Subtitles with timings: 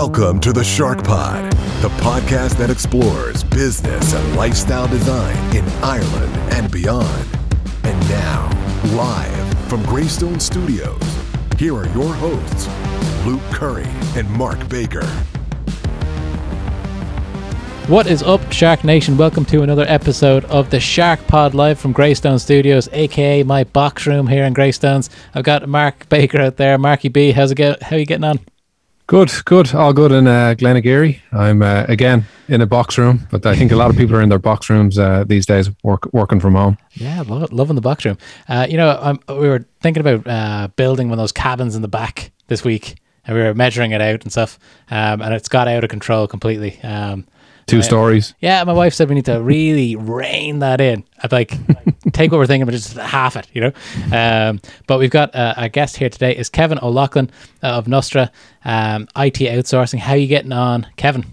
[0.00, 1.50] Welcome to the Shark Pod,
[1.82, 7.26] the podcast that explores business and lifestyle design in Ireland and beyond.
[7.82, 8.48] And now,
[8.94, 11.02] live from Greystone Studios,
[11.58, 12.68] here are your hosts,
[13.26, 15.04] Luke Curry and Mark Baker.
[17.88, 19.16] What is up, Shark Nation?
[19.16, 24.06] Welcome to another episode of the Shark Pod live from Greystone Studios, aka my box
[24.06, 25.10] room here in Greystones.
[25.34, 26.78] I've got Mark Baker out there.
[26.78, 27.74] Marky B, how's it go?
[27.82, 28.38] How are you getting on?
[29.08, 31.22] Good, good, all good in uh, Glenageary.
[31.32, 34.20] I'm uh, again in a box room, but I think a lot of people are
[34.20, 36.76] in their box rooms uh, these days, work, working from home.
[36.92, 38.18] Yeah, love, loving the box room.
[38.50, 41.88] Uh, you know, we were thinking about uh, building one of those cabins in the
[41.88, 44.58] back this week, and we were measuring it out and stuff,
[44.90, 46.78] um, and it's got out of control completely.
[46.82, 47.26] Um,
[47.68, 48.34] Two stories.
[48.40, 51.04] Yeah, my wife said we need to really rein that in.
[51.22, 51.50] I'd like
[52.12, 53.72] take what we're thinking, but just half it, you know.
[54.12, 57.30] Um, but we've got uh, our guest here today is Kevin O'Loughlin
[57.62, 58.32] uh, of Nostra
[58.64, 59.98] um, IT Outsourcing.
[59.98, 61.26] How are you getting on, Kevin?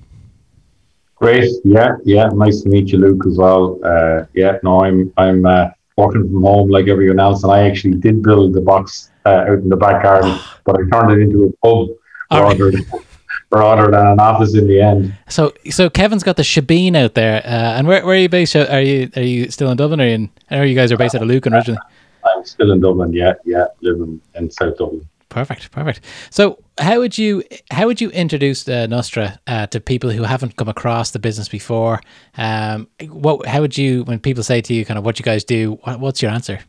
[1.16, 1.50] Great.
[1.64, 2.27] Yeah, yeah.
[2.33, 3.80] Nice to meet you, Luke, as well.
[3.83, 7.95] Uh, yeah, no, I'm I'm uh, working from home like everyone else, and I actually
[7.95, 11.45] did build the box uh, out in the back garden, but I turned it into
[11.45, 11.95] a pub
[12.31, 12.72] rather,
[13.51, 15.15] rather than an office in the end.
[15.29, 18.55] So, so Kevin's got the shebeen out there, uh, and where, where are you based?
[18.55, 20.29] Are you are you still in Dublin, or in?
[20.49, 21.79] I know you guys are based out of Lucan originally.
[22.25, 23.13] I'm still in Dublin.
[23.13, 25.07] Yeah, yeah, living in South Dublin.
[25.29, 26.02] Perfect, perfect.
[26.29, 30.55] So, how would you how would you introduce uh, Nostra uh, to people who haven't
[30.55, 32.02] come across the business before?
[32.37, 35.43] Um, what how would you when people say to you, kind of what you guys
[35.43, 35.77] do?
[35.83, 36.59] What, what's your answer?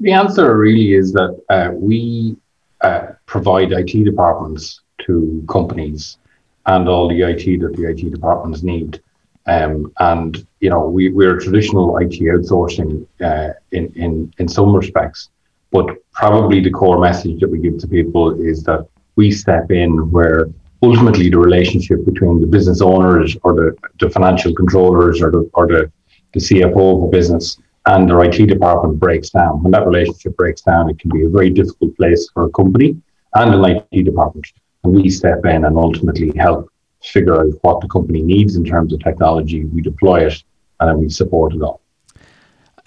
[0.00, 2.36] The answer really is that uh, we
[2.80, 6.18] uh, provide IT departments to companies
[6.66, 9.00] and all the IT that the IT departments need.
[9.46, 15.30] Um, and you know, we, we're traditional IT outsourcing uh, in, in in some respects,
[15.72, 18.86] but probably the core message that we give to people is that
[19.16, 20.46] we step in where
[20.82, 25.66] ultimately the relationship between the business owners or the, the financial controllers or the or
[25.66, 25.90] the,
[26.34, 29.62] the CFO of a business and their IT department breaks down.
[29.62, 32.96] When that relationship breaks down, it can be a very difficult place for a company
[33.34, 34.46] and an IT department.
[34.84, 36.68] And we step in and ultimately help
[37.02, 39.64] figure out what the company needs in terms of technology.
[39.64, 40.42] We deploy it
[40.80, 41.80] and then we support it all.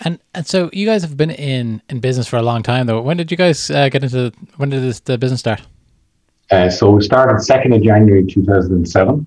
[0.01, 3.01] And and so you guys have been in in business for a long time, though.
[3.01, 4.33] When did you guys uh, get into?
[4.57, 5.61] When did this, the business start?
[6.51, 9.25] Uh, so we started second of January two thousand and seven.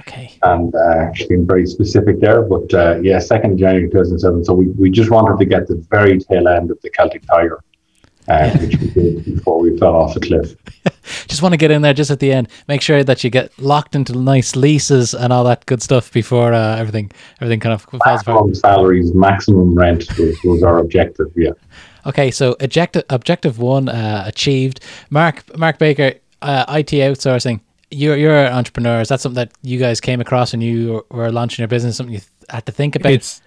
[0.00, 0.38] Okay.
[0.42, 4.44] And uh, being very specific there, but uh, yeah, second of January two thousand seven.
[4.44, 7.64] So we, we just wanted to get the very tail end of the Celtic Tiger,
[8.32, 10.54] uh, which we did before we fell off a cliff.
[11.28, 12.48] Just want to get in there just at the end.
[12.68, 16.52] Make sure that you get locked into nice leases and all that good stuff before
[16.52, 17.10] uh, everything
[17.40, 18.46] everything kind of falls apart.
[18.46, 21.30] Maximum salaries, maximum rent was, was our objective.
[21.36, 21.50] Yeah.
[22.06, 24.80] Okay, so objective objective one uh, achieved.
[25.10, 27.60] Mark Mark Baker, uh, IT outsourcing.
[27.90, 29.00] You're you're an entrepreneur.
[29.00, 31.96] Is that something that you guys came across when you were launching your business?
[31.96, 33.12] Something you had to think about?
[33.12, 33.42] It's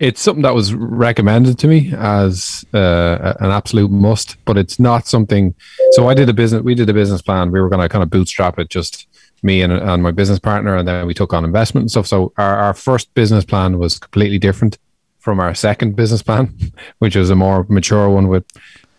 [0.00, 5.06] it's something that was recommended to me as uh, an absolute must, but it's not
[5.06, 5.54] something.
[5.92, 6.62] So I did a business.
[6.62, 7.52] We did a business plan.
[7.52, 9.06] We were going to kind of bootstrap it, just
[9.42, 12.06] me and, and my business partner, and then we took on investment and stuff.
[12.06, 14.78] So our, our first business plan was completely different
[15.18, 16.56] from our second business plan,
[16.98, 18.46] which was a more mature one with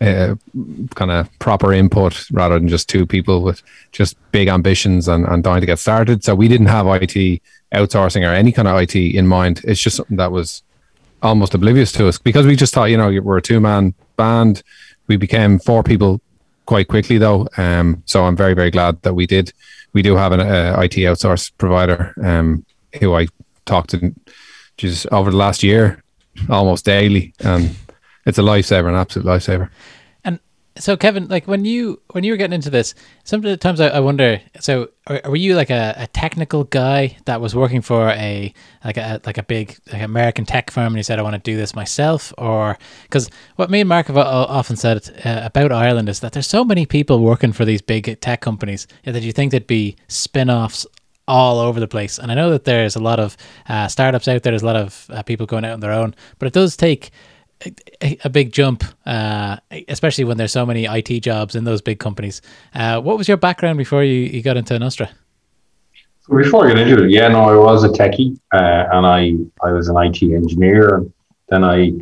[0.02, 0.36] uh,
[0.94, 5.44] kind of proper input rather than just two people with just big ambitions and, and
[5.44, 6.24] dying to get started.
[6.24, 7.42] So we didn't have IT
[7.74, 9.62] outsourcing or any kind of IT in mind.
[9.64, 10.62] It's just something that was
[11.22, 14.64] almost oblivious to us because we just thought, you know, we're a two man band.
[15.08, 16.22] We became four people
[16.66, 17.48] quite quickly though.
[17.58, 19.54] Um, so I'm very, very glad that we did.
[19.94, 22.66] We do have an uh, IT outsource provider um,
[23.00, 23.28] who I
[23.66, 24.14] talked to
[24.78, 26.02] just over the last year
[26.50, 27.34] almost daily.
[27.40, 27.76] And
[28.26, 29.70] it's a lifesaver, an absolute lifesaver.
[30.78, 32.96] So, Kevin, like when you when you were getting into this,
[33.26, 34.42] sometimes I, I wonder.
[34.62, 38.54] So, are, were you like a, a technical guy that was working for a
[38.86, 41.52] like a like a big like American tech firm, and you said, "I want to
[41.52, 46.08] do this myself," or because what me and Mark have often said uh, about Ireland
[46.08, 49.52] is that there's so many people working for these big tech companies that you think
[49.52, 50.88] there'd be spin-offs
[51.28, 52.18] all over the place.
[52.18, 53.38] And I know that there's a lot of
[53.68, 54.52] uh, startups out there.
[54.52, 57.12] There's a lot of uh, people going out on their own, but it does take
[58.02, 62.42] a, big jump, uh, especially when there's so many IT jobs in those big companies.
[62.74, 65.10] Uh, what was your background before you, you got into Nostra?
[66.30, 69.34] Before I got into it, yeah, no, I was a techie, uh, and I
[69.68, 71.06] I was an IT engineer.
[71.50, 71.94] Then I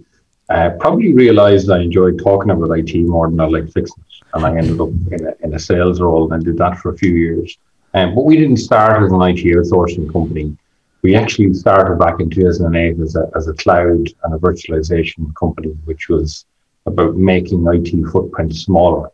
[0.50, 4.46] uh, probably realized I enjoyed talking about IT more than I liked fixing it, and
[4.46, 7.12] I ended up in a, in a sales role and did that for a few
[7.12, 7.58] years.
[7.94, 10.56] Um, but we didn't start as an IT outsourcing company.
[11.02, 15.70] We actually started back in 2008 as a, as a cloud and a virtualization company,
[15.86, 16.46] which was
[16.86, 19.10] about making IT footprint smaller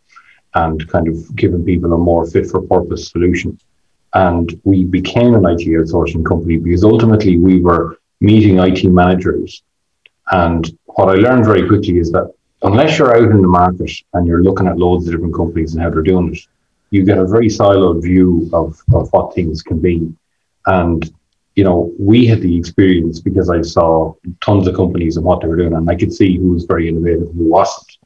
[0.55, 3.59] and kind of giving people a more fit for purpose solution.
[4.13, 9.61] and we became an IT outsourcing company because ultimately we were meeting IT managers.
[10.31, 12.33] And what I learned very quickly is that
[12.63, 15.83] unless you're out in the market and you're looking at loads of different companies and
[15.83, 16.39] how they're doing it,
[16.91, 20.11] you get a very siloed view of, of what things can be.
[20.65, 21.13] And,
[21.55, 25.47] you know, we had the experience because I saw tons of companies and what they
[25.47, 27.97] were doing, and I could see who was very innovative and who wasn't.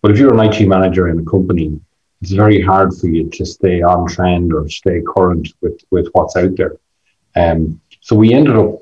[0.00, 1.80] But if you're an IT manager in a company,
[2.20, 6.36] it's very hard for you to stay on trend or stay current with, with what's
[6.36, 6.76] out there.
[7.34, 8.78] Um, so we ended up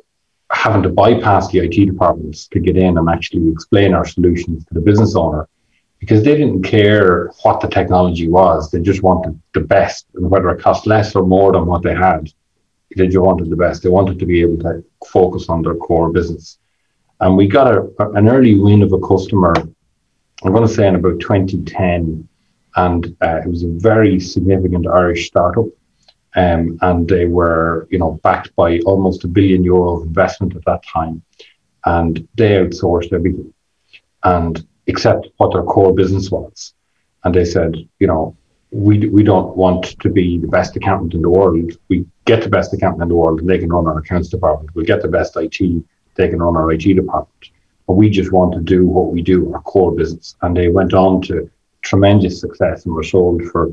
[0.53, 4.75] having to bypass the IT departments to get in and actually explain our solutions to
[4.75, 5.49] the business owner
[5.99, 8.71] because they didn't care what the technology was.
[8.71, 11.95] They just wanted the best, and whether it cost less or more than what they
[11.95, 12.31] had,
[12.97, 13.83] they just wanted the best.
[13.83, 16.59] They wanted to be able to focus on their core business.
[17.21, 19.55] And we got a, an early win of a customer,
[20.43, 22.27] I'm going to say in about 2010,
[22.77, 25.67] and uh, it was a very significant Irish startup.
[26.37, 30.65] Um, and they were, you know, backed by almost a billion euro of investment at
[30.65, 31.23] that time,
[31.85, 33.53] and they outsourced everything.
[34.23, 36.75] And except what their core business was.
[37.25, 38.37] And they said, you know,
[38.71, 41.73] we, we don't want to be the best accountant in the world.
[41.89, 44.75] We get the best accountant in the world and they can run our accounts department.
[44.75, 45.85] We get the best IT,
[46.15, 47.51] they can run our IT department.
[47.87, 50.37] But we just want to do what we do, our core business.
[50.43, 51.51] And they went on to
[51.83, 53.71] tremendous success and were sold for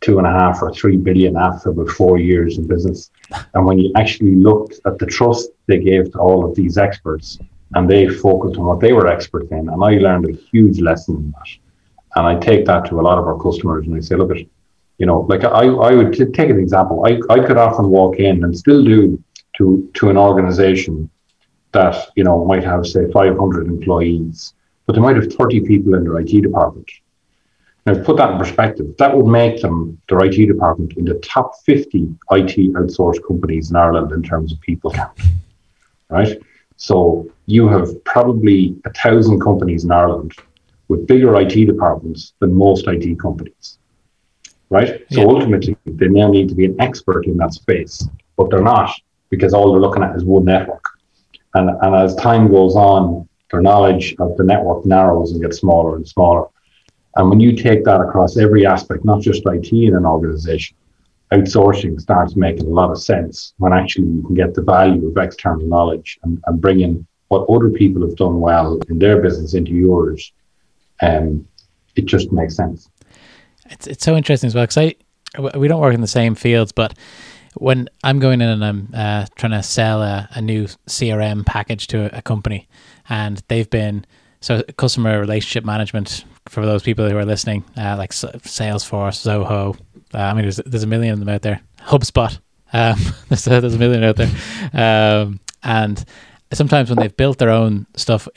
[0.00, 3.10] two and a half or three billion after about four years in business.
[3.54, 7.38] And when you actually looked at the trust they gave to all of these experts,
[7.74, 9.68] and they focused on what they were expert in.
[9.68, 11.48] And I learned a huge lesson in that.
[12.14, 14.38] And I take that to a lot of our customers and I say, look at,
[14.98, 17.06] you know, like I, I would t- take an example.
[17.06, 19.22] I, I could often walk in and still do
[19.56, 21.08] to, to an organization
[21.72, 24.54] that, you know, might have, say, 500 employees,
[24.86, 26.90] but they might have 30 people in their IT department.
[27.86, 31.52] Now, put that in perspective, that would make them, their IT department, in the top
[31.64, 35.18] 50 IT outsourced companies in Ireland in terms of people count,
[36.08, 36.38] right?
[36.76, 40.32] So you have probably a thousand companies in Ireland
[40.88, 43.78] with bigger IT departments than most IT companies,
[44.70, 45.04] right?
[45.10, 45.26] So yeah.
[45.26, 48.90] ultimately, they now need to be an expert in that space, but they're not
[49.30, 50.84] because all they're looking at is one network.
[51.54, 55.96] And, and as time goes on, their knowledge of the network narrows and gets smaller
[55.96, 56.48] and smaller.
[57.16, 60.76] And when you take that across every aspect, not just IT in an organization,
[61.32, 65.16] outsourcing starts making a lot of sense when actually you can get the value of
[65.16, 69.54] external knowledge and, and bring in what other people have done well in their business
[69.54, 70.32] into yours.
[71.02, 71.46] Um,
[71.96, 72.88] it just makes sense.
[73.66, 74.94] It's it's so interesting as well because I
[75.56, 76.94] we don't work in the same fields, but
[77.54, 81.86] when I'm going in and I'm uh, trying to sell a, a new CRM package
[81.88, 82.68] to a, company,
[83.08, 84.04] and they've been
[84.40, 89.78] so customer relationship management for those people who are listening, uh, like Salesforce, Zoho,
[90.14, 91.60] uh, I mean, there's there's a million of them out there.
[91.80, 92.38] HubSpot,
[92.72, 92.98] um,
[93.28, 94.30] there's, a, there's a million out there,
[94.72, 96.04] um, and
[96.52, 98.28] sometimes when they've built their own stuff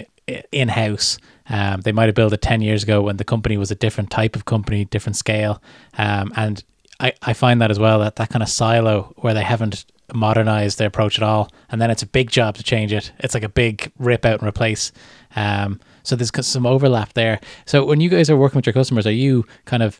[0.51, 1.17] in house,
[1.49, 4.09] um, they might have built it ten years ago when the company was a different
[4.09, 5.61] type of company, different scale,
[5.97, 6.63] um, and
[6.99, 10.77] I, I find that as well that that kind of silo where they haven't modernized
[10.77, 13.11] their approach at all, and then it's a big job to change it.
[13.19, 14.91] It's like a big rip out and replace.
[15.35, 17.39] Um, so there's some overlap there.
[17.65, 19.99] So when you guys are working with your customers, are you kind of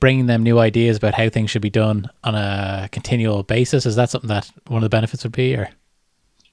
[0.00, 3.86] bringing them new ideas about how things should be done on a continual basis?
[3.86, 5.68] Is that something that one of the benefits would be, or?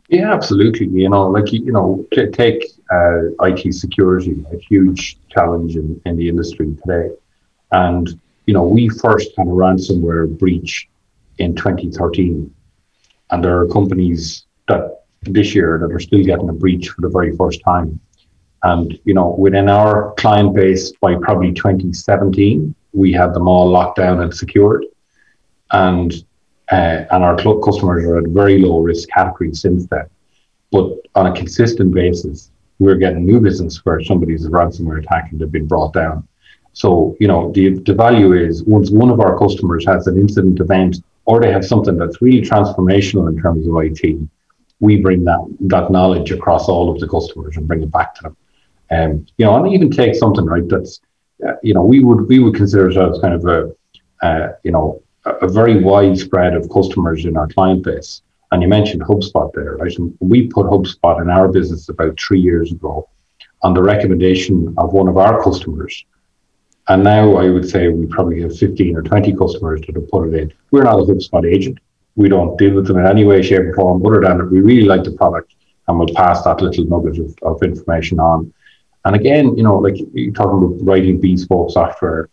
[0.10, 0.88] Yeah, absolutely.
[0.88, 6.28] You know, like you know, take uh, IT security, a huge challenge in, in the
[6.30, 7.10] industry today,
[7.72, 10.90] and you know, we first had a ransomware breach
[11.38, 12.54] in 2013,
[13.32, 17.10] and there are companies that this year that are still getting a breach for the
[17.10, 18.00] very first time.
[18.64, 23.98] And you know, within our client base by probably 2017, we had them all locked
[23.98, 24.86] down and secured,
[25.72, 26.14] and
[26.72, 30.06] uh, and our customers are at very low risk category since then.
[30.72, 32.52] But on a consistent basis,
[32.84, 36.28] we're getting new business where somebody's ransomware attack and they've been brought down.
[36.74, 40.60] So you know the the value is once one of our customers has an incident
[40.60, 44.20] event or they have something that's really transformational in terms of IT,
[44.80, 48.24] we bring that that knowledge across all of the customers and bring it back to
[48.24, 48.38] them.
[48.92, 51.00] Um, you know, and even take something right that's
[51.46, 55.02] uh, you know, we would we would consider ourselves kind of a, uh, you know,
[55.26, 58.22] a, a, very widespread of customers in our client base.
[58.54, 59.98] And you mentioned HubSpot there, right?
[59.98, 63.10] And we put HubSpot in our business about three years ago
[63.64, 66.06] on the recommendation of one of our customers.
[66.88, 70.30] And now I would say we probably have 15 or 20 customers that have put
[70.30, 70.54] it in.
[70.72, 71.80] We're not a HubSpot agent.
[72.16, 74.62] We don't deal with them in any way, shape, or form, other than that we
[74.62, 75.56] really like the product
[75.88, 78.54] and we'll pass that little nugget of, of information on
[79.06, 82.30] and again, you know, like you're talking about writing bespoke software,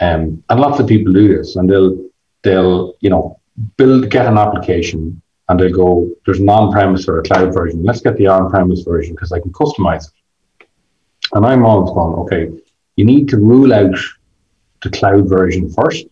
[0.00, 2.10] um, and lots of people do this, and they'll
[2.42, 3.38] they'll you know
[3.76, 7.82] build, get an application, and they'll go, there's an on-premise or a cloud version.
[7.82, 10.66] Let's get the on-premise version because I can customize it.
[11.32, 12.50] And I'm always going, okay,
[12.94, 13.96] you need to rule out
[14.82, 16.06] the cloud version first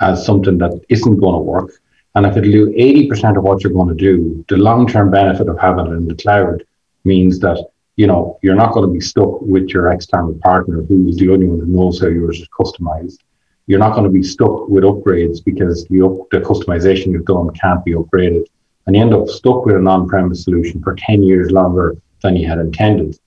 [0.00, 1.72] as something that isn't going to work.
[2.14, 5.60] And if it'll do 80% of what you're going to do, the long-term benefit of
[5.60, 6.64] having it in the cloud
[7.04, 7.62] means that
[7.96, 11.30] you know you're not going to be stuck with your external partner who is the
[11.30, 13.18] only one who knows how yours is customized
[13.68, 17.50] you're not going to be stuck with upgrades because the, up, the customization you've done
[17.50, 18.46] can't be upgraded.
[18.86, 22.34] And you end up stuck with an on premise solution for 10 years longer than
[22.34, 23.18] you had intended.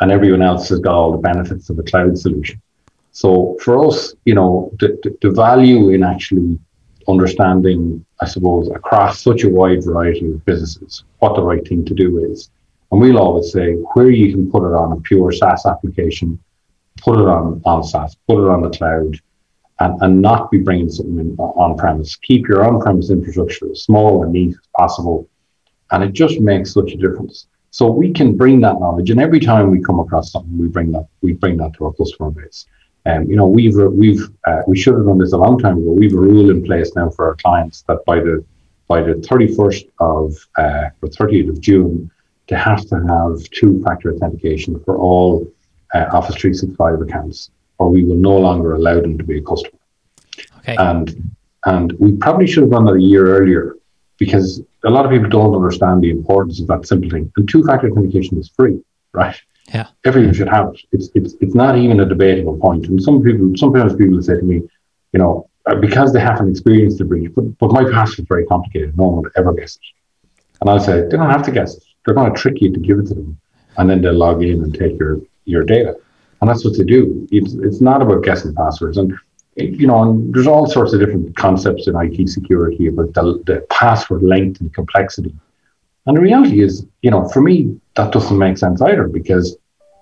[0.00, 2.60] And everyone else has got all the benefits of a cloud solution.
[3.12, 6.58] So for us, you know, the, the, the value in actually
[7.06, 11.92] understanding, I suppose, across such a wide variety of businesses, what the right thing to
[11.94, 12.50] do is.
[12.90, 16.42] And we'll always say where you can put it on a pure SaaS application,
[16.96, 19.20] put it on, on SaaS, put it on the cloud,
[19.82, 22.14] and, and not be bringing something in on premise.
[22.16, 25.28] Keep your on premise infrastructure as small and neat as possible.
[25.90, 27.46] And it just makes such a difference.
[27.70, 30.92] So we can bring that knowledge, and every time we come across something, we bring
[30.92, 32.66] that we bring that to our customer base.
[33.06, 35.78] And um, you know, we've we've uh, we should have done this a long time
[35.78, 35.90] ago.
[35.92, 38.44] We've a rule in place now for our clients that by the
[38.88, 42.10] by the 31st of uh, or 30th of June,
[42.48, 45.50] they have to have two-factor authentication for all
[45.94, 47.50] uh, Office 365 accounts
[47.82, 49.78] or we will no longer allow them to be a customer.
[50.58, 50.76] Okay.
[50.78, 51.06] And
[51.66, 53.76] and we probably should have done that a year earlier
[54.18, 57.30] because a lot of people don't understand the importance of that simple thing.
[57.36, 58.76] And two-factor authentication is free,
[59.12, 59.36] right?
[59.72, 59.86] Yeah.
[60.04, 60.80] Everyone should have it.
[60.94, 62.86] It's it's it's not even a debatable point.
[62.88, 64.56] And some people sometimes people say to me,
[65.12, 68.46] you know, uh, because they haven't experienced the breach, but, but my password is very
[68.46, 68.96] complicated.
[68.96, 69.86] No one would ever guess it.
[70.60, 71.84] And I'll say, they don't have to guess it.
[72.04, 73.38] They're going to trick you to give it to them.
[73.76, 75.96] And then they'll log in and take your, your data
[76.42, 77.26] and that's what they do.
[77.30, 79.14] It's, it's not about guessing passwords, and
[79.54, 83.66] you know, and there's all sorts of different concepts in IT security about the, the
[83.70, 85.32] password length and complexity.
[86.06, 89.56] And the reality is, you know, for me, that doesn't make sense either because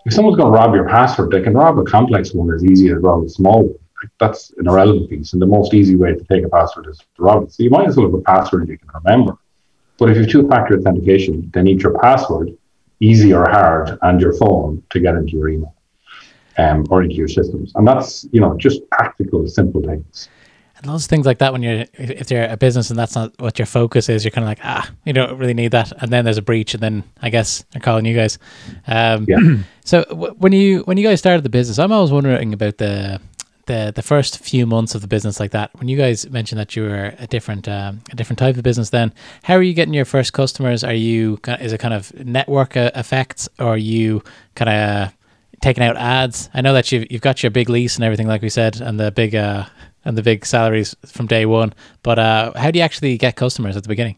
[0.06, 2.88] if someone's going to rob your password, they can rob a complex one as easy
[2.90, 3.74] as rob a small one.
[4.18, 5.34] That's an irrelevant piece.
[5.34, 7.52] And the most easy way to take a password is to rob it.
[7.52, 9.36] So you might as well have a password you can remember.
[9.98, 12.56] But if you have two factor authentication, they need your password,
[13.00, 15.74] easy or hard, and your phone to get into your email
[16.60, 17.72] um, or into your systems.
[17.74, 20.28] And that's, you know, just practical, simple things.
[20.76, 23.58] And those things like that, when you're, if you're a business and that's not what
[23.58, 25.92] your focus is, you're kind of like, ah, you don't really need that.
[26.02, 28.38] And then there's a breach, and then I guess they're calling you guys.
[28.86, 29.38] Um, yeah.
[29.82, 33.20] So w- when you when you guys started the business, I'm always wondering about the
[33.66, 35.70] the the first few months of the business like that.
[35.80, 38.90] When you guys mentioned that you were a different um, a different type of business,
[38.90, 39.12] then
[39.42, 40.84] how are you getting your first customers?
[40.84, 44.22] Are you is it kind of network uh, effects, or are you
[44.54, 45.12] kind of
[45.60, 46.50] taking out ads.
[46.54, 48.98] I know that you've you've got your big lease and everything, like we said, and
[48.98, 49.66] the big uh,
[50.04, 51.72] and the big salaries from day one.
[52.02, 54.16] But uh, how do you actually get customers at the beginning?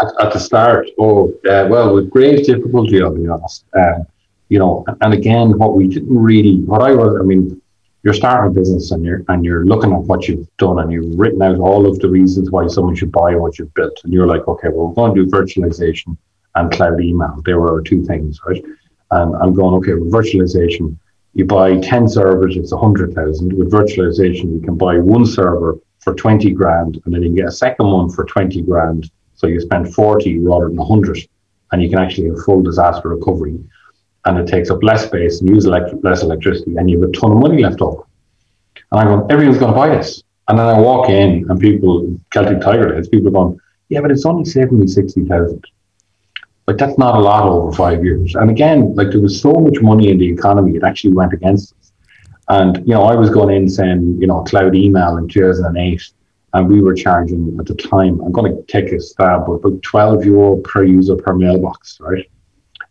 [0.00, 3.64] At, at the start, oh uh, well, with great difficulty, I'll be honest.
[3.76, 4.06] Um,
[4.48, 7.60] you know, and again, what we didn't really, what I was, I mean,
[8.02, 11.18] you're starting a business and you're and you're looking at what you've done and you've
[11.18, 14.26] written out all of the reasons why someone should buy what you've built, and you're
[14.26, 16.16] like, okay, well, we're going to do virtualization
[16.54, 17.40] and cloud email.
[17.44, 18.64] There were two things, right?
[19.10, 20.96] And I'm going, okay, with virtualization,
[21.34, 23.52] you buy 10 servers, it's 100,000.
[23.52, 27.52] With virtualization, you can buy one server for 20 grand, and then you get a
[27.52, 29.10] second one for 20 grand.
[29.34, 31.18] So you spend 40 rather than 100,
[31.72, 33.58] and you can actually have full disaster recovery.
[34.24, 37.12] And it takes up less space and use elect- less electricity, and you have a
[37.12, 38.02] ton of money left over.
[38.92, 40.22] And I'm going, everyone's going to buy this.
[40.48, 44.10] And then I walk in, and people, Celtic Tiger heads, people are going, yeah, but
[44.10, 45.64] it's only saving me 60,000.
[46.66, 48.34] Like that's not a lot over five years.
[48.34, 51.74] And again, like there was so much money in the economy, it actually went against
[51.80, 51.92] us.
[52.48, 56.02] And you know, I was going in saying, you know, cloud email in 2008,
[56.52, 58.20] and we were charging at the time.
[58.20, 62.28] I'm going to take a stab, but about 12 euro per user per mailbox, right?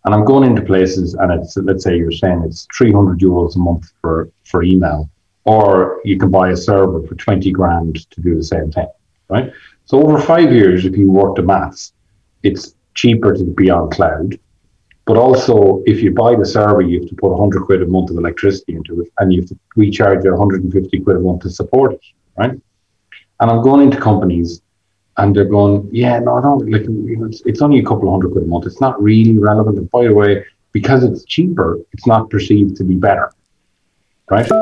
[0.05, 3.59] And I'm going into places, and it's let's say you're saying it's 300 euros a
[3.59, 5.09] month for for email,
[5.43, 8.88] or you can buy a server for 20 grand to do the same thing,
[9.29, 9.51] right?
[9.85, 11.93] So over five years, if you work the maths,
[12.43, 14.38] it's cheaper to be on cloud.
[15.06, 18.10] But also, if you buy the server, you have to put 100 quid a month
[18.12, 21.50] of electricity into it, and you have to recharge you 150 quid a month to
[21.50, 22.01] support it,
[22.38, 22.51] right?
[23.39, 24.62] And I'm going into companies,
[25.18, 28.44] and they're going, yeah, no, no, like it's, it's only a couple of hundred quid
[28.44, 28.65] a month.
[28.68, 29.77] It's not really relevant.
[29.79, 33.32] And by the way, because it's cheaper, it's not perceived to be better,
[34.29, 34.48] right?
[34.48, 34.56] So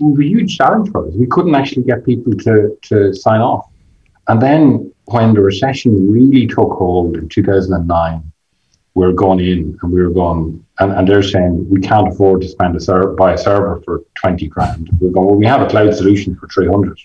[0.00, 1.14] it was a huge challenge for us.
[1.14, 2.54] We couldn't actually get people to
[2.88, 3.64] to sign off.
[4.28, 8.32] And then when the recession really took hold in 2009,
[8.94, 12.42] we were going in and we were going, and, and they're saying we can't afford
[12.42, 14.90] to spend a server, buy a server for 20 grand.
[15.00, 16.98] We're going, well, we have a cloud solution for 300.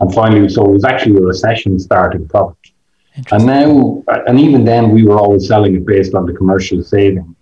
[0.00, 2.72] And finally, so it was actually a recession starting product.
[3.30, 6.82] And now, uh, and even then, we were always selling it based on the commercial
[6.82, 7.36] saving.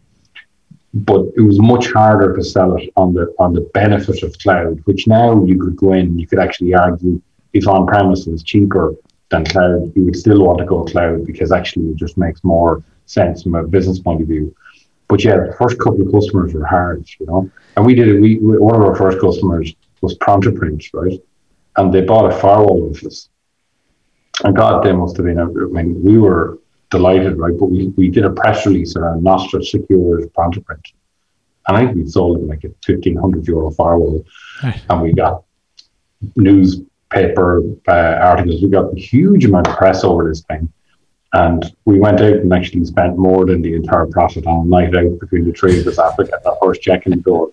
[0.93, 4.81] But it was much harder to sell it on the on the benefit of cloud,
[4.87, 8.97] which now you could go in, you could actually argue if on premise was cheaper
[9.31, 12.83] than cloud, you would still want to go cloud because actually it just makes more
[13.07, 14.55] sense from a business point of view.
[15.09, 17.51] But yeah, the first couple of customers were hard, you know.
[17.77, 18.21] And we did it.
[18.21, 21.19] We, one of our first customers was Prontoprint, right?
[21.77, 23.29] And they bought a firewall with us.
[24.45, 25.39] And God, they must have been.
[25.39, 26.59] I mean, we were
[26.91, 27.57] delighted, right?
[27.59, 30.93] But we, we did a press release around Nostra Secure Prontoprint.
[31.67, 34.25] And I think we sold them like a fifteen hundred euro firewall,
[34.63, 34.81] right.
[34.89, 35.45] and we got
[37.13, 38.63] newspaper uh, articles.
[38.63, 40.73] We got a huge amount of press over this thing,
[41.33, 44.97] and we went out and actually spent more than the entire profit on a night
[44.97, 47.51] out between the three of us after getting our first check in the door.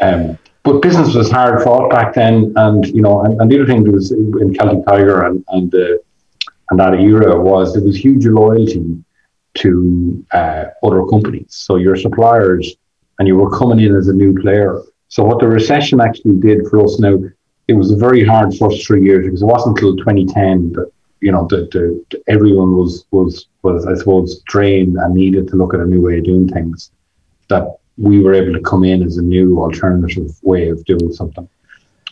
[0.00, 3.66] Um, but business was hard fought back then, and you know, and, and the other
[3.66, 5.96] thing that was in Celtic Tiger and and uh,
[6.70, 8.96] and that era was there was huge loyalty
[9.54, 11.46] to uh, other companies.
[11.50, 12.74] So your suppliers,
[13.18, 14.82] and you were coming in as a new player.
[15.08, 17.16] So what the recession actually did for us now,
[17.68, 21.32] it was a very hard first three years because it wasn't until 2010 that you
[21.32, 25.86] know the everyone was was was I suppose trained and needed to look at a
[25.86, 26.92] new way of doing things
[27.48, 31.48] that we were able to come in as a new alternative way of doing something.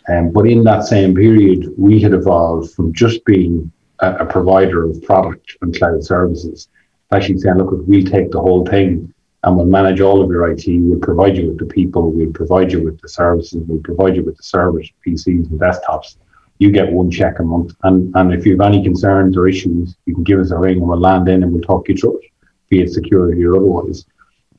[0.09, 3.71] Um, but in that same period, we had evolved from just being
[4.01, 6.69] a, a provider of product and cloud services,
[7.13, 9.14] actually saying, look, we'll take the whole thing
[9.45, 10.65] and we'll manage all of your IT.
[10.67, 12.11] We'll provide you with the people.
[12.11, 13.63] We'll provide you with the services.
[13.67, 16.17] We'll provide you with the servers, PCs, and desktops.
[16.59, 17.75] You get one check a month.
[17.83, 20.79] And, and if you have any concerns or issues, you can give us a ring
[20.79, 22.31] and we'll land in and we'll talk you through it,
[22.71, 24.07] be it security or otherwise.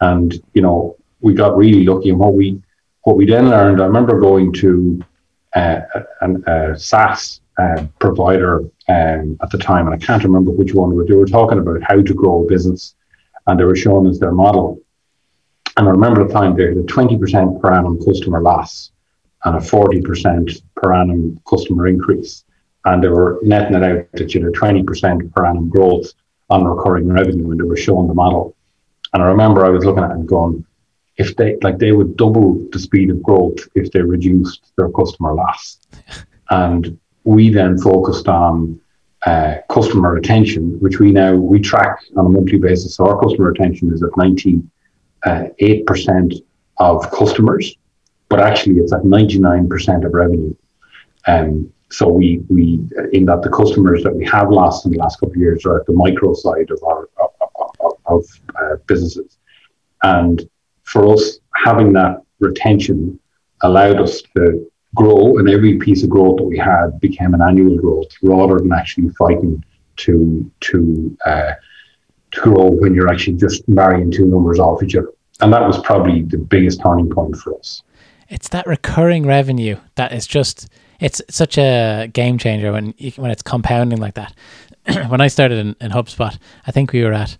[0.01, 2.09] And, you know, we got really lucky.
[2.09, 2.61] And what we
[3.01, 5.03] what we then learned, I remember going to
[5.55, 5.81] uh,
[6.21, 10.95] a, a SaaS uh, provider um, at the time, and I can't remember which one,
[10.95, 12.95] but they were talking about how to grow a business,
[13.47, 14.79] and they were shown as their model.
[15.77, 18.91] And I remember at the time they had a 20% per annum customer loss
[19.43, 22.43] and a 40% per annum customer increase.
[22.85, 26.13] And they were netting it out that you had 20% per annum growth
[26.49, 28.55] on recurring revenue, and they were showing the model.
[29.13, 30.65] And I remember I was looking at it and going,
[31.17, 35.33] if they like they would double the speed of growth if they reduced their customer
[35.33, 35.79] loss.
[36.49, 38.79] and we then focused on
[39.25, 42.95] uh, customer retention, which we now we track on a monthly basis.
[42.95, 44.61] So our customer retention is at ninety
[45.59, 46.33] eight percent
[46.77, 47.75] of customers,
[48.29, 50.55] but actually it's at ninety nine percent of revenue.
[51.27, 52.79] Um, so we we
[53.13, 55.79] in that the customers that we have lost in the last couple of years are
[55.79, 57.31] at the micro side of our of,
[57.85, 58.25] of, of
[58.59, 59.37] uh, businesses,
[60.03, 60.47] and
[60.83, 63.19] for us, having that retention
[63.61, 67.77] allowed us to grow, and every piece of growth that we had became an annual
[67.77, 69.63] growth rather than actually fighting
[69.97, 71.51] to to uh,
[72.31, 75.11] to grow when you're actually just marrying two numbers off each other.
[75.41, 77.83] And that was probably the biggest turning point for us.
[78.29, 83.31] It's that recurring revenue that is just it's such a game changer when you, when
[83.31, 84.33] it's compounding like that.
[85.07, 87.37] when I started in, in HubSpot, I think we were at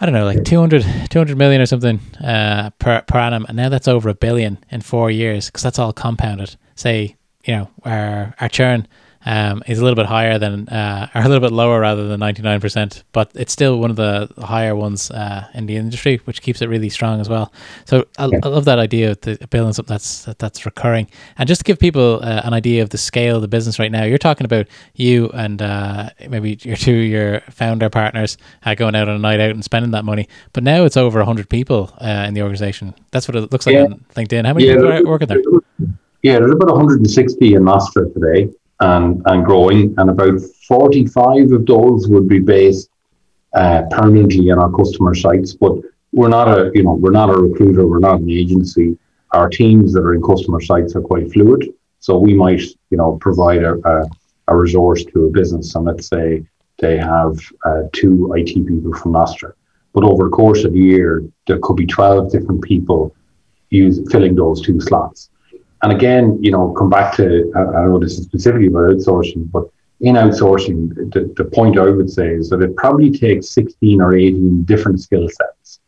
[0.00, 3.46] I don't know, like 200, 200 million or something uh, per, per annum.
[3.48, 6.56] And now that's over a billion in four years because that's all compounded.
[6.74, 8.86] Say, you know, our, our churn
[9.24, 12.20] um, is a little bit higher than, uh, or a little bit lower rather than
[12.20, 16.62] 99%, but it's still one of the higher ones uh, in the industry, which keeps
[16.62, 17.52] it really strong as well.
[17.84, 21.08] So I, I love that idea of the building something that's, that, that's recurring.
[21.38, 23.92] And just to give people uh, an idea of the scale of the business right
[23.92, 28.94] now, you're talking about you and uh, maybe your two, your founder partners uh, going
[28.94, 30.28] out on a night out and spending that money.
[30.52, 32.94] But now it's over 100 people uh, in the organization.
[33.10, 33.84] That's what it looks like yeah.
[33.84, 34.46] on LinkedIn.
[34.46, 35.42] How many yeah, people are working there?
[36.22, 38.48] Yeah, there's about 160 in Nostra today
[38.82, 39.94] and, and growing.
[39.98, 42.90] And about 45 of those would be based
[43.54, 45.54] uh, permanently in our customer sites.
[45.54, 45.74] But
[46.12, 48.98] we're not a, you know, we're not a recruiter, we're not an agency.
[49.32, 51.72] Our teams that are in customer sites are quite fluid.
[52.00, 54.04] So we might, you know, provide a, a,
[54.48, 56.44] a resource to a business and let's say
[56.78, 59.54] they have uh, two IT people from Nostra.
[59.94, 63.14] But over the course of a year, there could be 12 different people
[63.70, 65.30] use, filling those two slots.
[65.82, 69.64] And again, you know, come back to, I know this is specifically about outsourcing, but
[70.00, 74.16] in outsourcing, the, the point I would say is that it probably takes 16 or
[74.16, 75.80] 18 different skill sets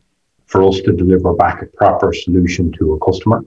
[0.47, 3.45] for us to deliver back a proper solution to a customer.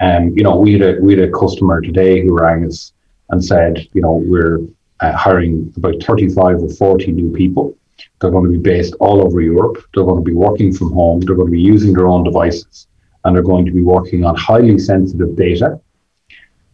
[0.00, 2.92] And, um, you know, we had a, we had a customer today who rang us
[3.28, 4.60] and said, you know, we're
[5.00, 7.76] uh, hiring about 35 or 40 new people.
[8.20, 9.84] They're going to be based all over Europe.
[9.94, 11.20] They're going to be working from home.
[11.20, 12.88] They're going to be using their own devices
[13.24, 15.80] and are going to be working on highly sensitive data,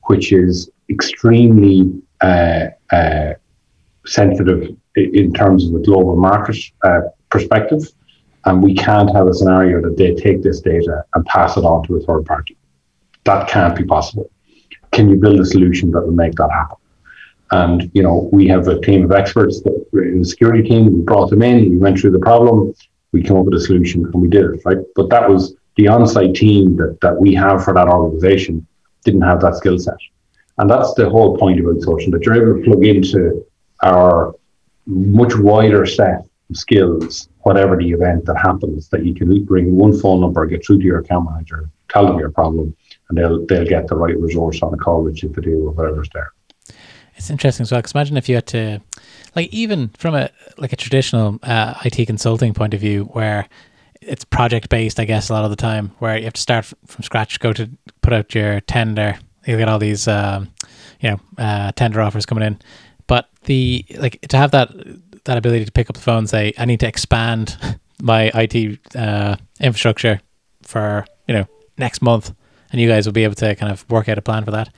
[0.04, 3.34] which is extremely uh, uh,
[4.06, 7.82] sensitive in terms of a global market uh, perspective.
[8.46, 11.86] And we can't have a scenario that they take this data and pass it on
[11.86, 12.56] to a third party.
[13.24, 14.30] That can't be possible.
[14.92, 16.76] Can you build a solution that will make that happen?
[17.52, 20.96] And you know, we have a team of experts that in the security team.
[20.96, 21.70] We brought them in.
[21.70, 22.72] We went through the problem.
[23.12, 24.78] We came up with a solution, and we did it right.
[24.94, 28.66] But that was the on-site team that that we have for that organization
[29.04, 29.96] didn't have that skill set,
[30.58, 32.10] and that's the whole point about social.
[32.10, 33.44] That you're able to plug into
[33.82, 34.34] our
[34.86, 39.98] much wider set of skills, whatever the event that happens, that you can bring one
[39.98, 42.74] phone number, get through to your account manager, tell them your problem,
[43.08, 45.76] and they'll they'll get the right resource on a call with you to deal with
[45.76, 46.32] whatever's there.
[47.16, 47.80] It's interesting as well.
[47.80, 48.80] Because imagine if you had to,
[49.36, 53.46] like, even from a like a traditional uh, IT consulting point of view, where
[54.00, 56.72] it's project based, I guess a lot of the time, where you have to start
[56.86, 57.70] from scratch, go to
[58.02, 59.18] put out your tender.
[59.46, 60.50] You get all these, um,
[61.00, 62.58] you know, uh, tender offers coming in,
[63.06, 64.70] but the like to have that
[65.24, 67.56] that ability to pick up the phone, and say, I need to expand
[68.02, 70.20] my IT uh, infrastructure
[70.62, 71.46] for you know
[71.78, 72.32] next month,
[72.72, 74.70] and you guys will be able to kind of work out a plan for that.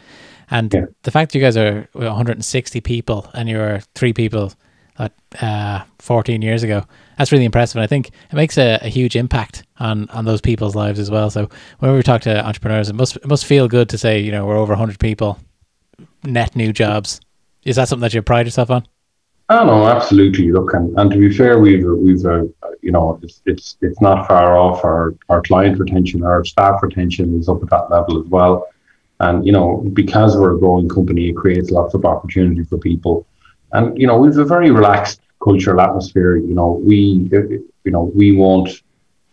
[0.51, 0.85] And yeah.
[1.03, 4.53] the fact that you guys are 160 people and you're three people
[4.99, 6.85] uh, 14 years ago,
[7.17, 7.77] that's really impressive.
[7.77, 11.11] And I think it makes a, a, huge impact on, on those people's lives as
[11.11, 11.31] well.
[11.31, 14.31] So whenever we talk to entrepreneurs, it must, it must feel good to say, you
[14.31, 15.39] know, we're over 100 people,
[16.25, 17.21] net new jobs.
[17.65, 18.87] Is that something that you pride yourself on?
[19.49, 20.51] Oh no, absolutely.
[20.51, 22.45] Look, and, and to be fair, we've we've uh,
[22.81, 24.83] you know it's it's it's not far off.
[24.83, 28.67] Our our client retention, our staff retention is up at that level as well.
[29.23, 33.25] And, you know, because we're a growing company, it creates lots of opportunity for people.
[33.73, 36.37] And, you know, we've a very relaxed cultural atmosphere.
[36.37, 37.29] You know, we,
[37.85, 38.83] you know, we won't,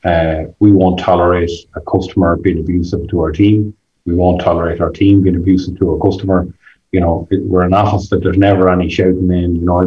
[0.03, 3.75] uh, we won't tolerate a customer being abusive to our team.
[4.05, 6.47] We won't tolerate our team being abusive to a customer.
[6.91, 9.55] You know, it, we're an office that there's never any shouting in.
[9.55, 9.81] You know,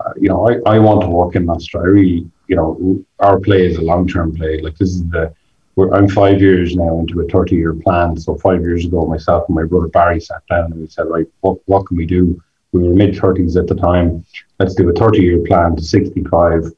[0.00, 1.80] uh, you know, I, I want to work in Nostra.
[1.80, 4.60] I really, you know, our play is a long term play.
[4.60, 5.32] Like this is the
[5.78, 8.16] I'm five years now into a 30 year plan.
[8.16, 11.26] So five years ago, myself and my brother Barry sat down and we said, right,
[11.40, 12.42] what, what can we do?
[12.76, 14.24] We were mid 30s at the time.
[14.58, 16.72] Let's do a 30 year plan to 65.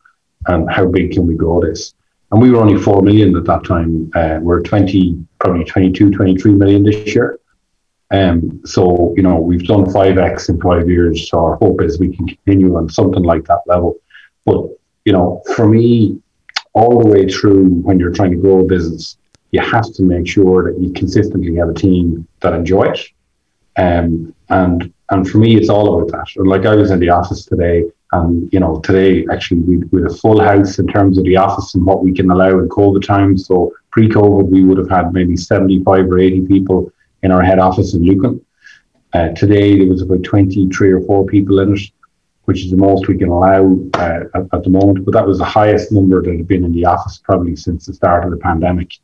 [0.46, 1.94] And how big can we grow this?
[2.30, 4.10] And we were only 4 million at that time.
[4.14, 7.38] Uh, we're 20, probably 22, 23 million this year.
[8.10, 11.28] Um, so, you know, we've done 5x in five years.
[11.28, 13.96] So our hope is we can continue on something like that level.
[14.44, 14.66] But,
[15.04, 16.20] you know, for me,
[16.74, 19.18] all the way through when you're trying to grow a business,
[19.50, 23.00] you have to make sure that you consistently have a team that enjoy it.
[23.76, 26.44] Um, and and for me, it's all about that.
[26.44, 30.08] Like I was in the office today, and you know, today actually we we a
[30.10, 33.46] full house in terms of the office and what we can allow in COVID times.
[33.46, 36.92] So pre-COVID, we would have had maybe seventy-five or eighty people
[37.22, 38.44] in our head office in Lucan.
[39.14, 41.80] Uh, today there was about twenty-three or four people in it
[42.48, 45.04] which is the most we can allow uh, at, at, the moment.
[45.04, 47.92] But that was the highest number that had been in the office probably since the
[47.92, 48.94] start of the pandemic,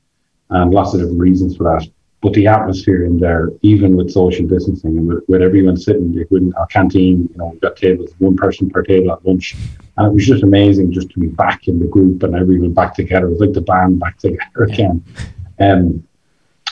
[0.48, 1.86] and lots of different reasons for that.
[2.24, 6.54] But the atmosphere in there, even with social distancing and with, with everyone sitting in
[6.54, 9.54] our canteen, you know, we've got tables, one person per table at lunch.
[9.98, 12.94] And it was just amazing just to be back in the group and everyone back
[12.94, 13.26] together.
[13.26, 15.04] It was like the band back together again.
[15.60, 16.02] Um,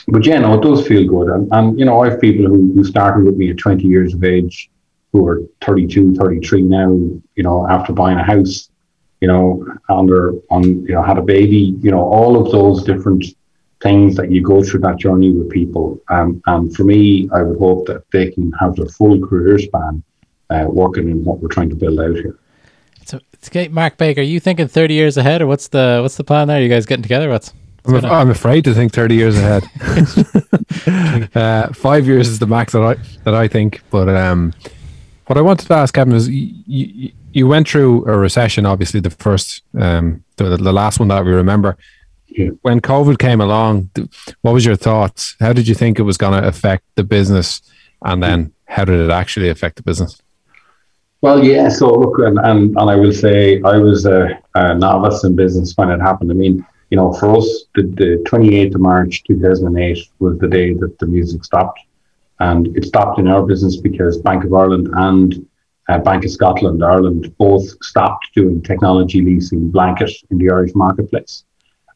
[0.07, 1.29] but yeah, no, it does feel good.
[1.29, 4.15] And, and you know, I have people who, who started with me at 20 years
[4.15, 4.71] of age
[5.11, 6.89] who are 32, 33 now,
[7.35, 8.71] you know, after buying a house,
[9.21, 13.23] you know, under on, you know, had a baby, you know, all of those different
[13.83, 15.99] things that you go through that journey with people.
[16.09, 20.01] Um, and for me, I would hope that they can have their full career span
[20.49, 22.39] uh, working in what we're trying to build out here.
[23.05, 24.21] So, it's great, Mark Baker.
[24.21, 26.59] Are you thinking 30 years ahead, or what's the what's the plan there?
[26.59, 27.29] Are you guys getting together?
[27.29, 27.53] What's
[27.85, 29.63] I'm, af- I'm, afraid to think 30 years ahead.
[31.35, 34.53] uh, five years is the max that I that I think, but um,
[35.27, 38.99] what I wanted to ask, Kevin, is you, you, you went through a recession, obviously
[38.99, 41.77] the first, um, the, the last one that we remember.
[42.35, 42.49] Yeah.
[42.61, 43.91] When COVID came along,
[44.41, 45.35] what was your thoughts?
[45.39, 47.61] How did you think it was going to affect the business,
[48.03, 50.19] and then how did it actually affect the business?
[51.21, 51.69] Well, yeah.
[51.69, 55.73] So look, and and, and I will say I was a, a, novice in business
[55.77, 56.31] when it happened.
[56.31, 60.73] I mean, you know, for us, the, the 28th of March 2008 was the day
[60.73, 61.79] that the music stopped.
[62.39, 65.47] And it stopped in our business because Bank of Ireland and
[65.87, 71.45] uh, Bank of Scotland, Ireland, both stopped doing technology leasing blanket in the Irish marketplace.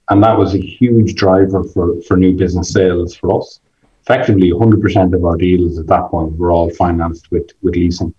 [0.10, 3.60] And that was a huge driver for, for new business sales for us.
[4.04, 8.14] Effectively, 100% of our deals at that point were all financed with, with leasing.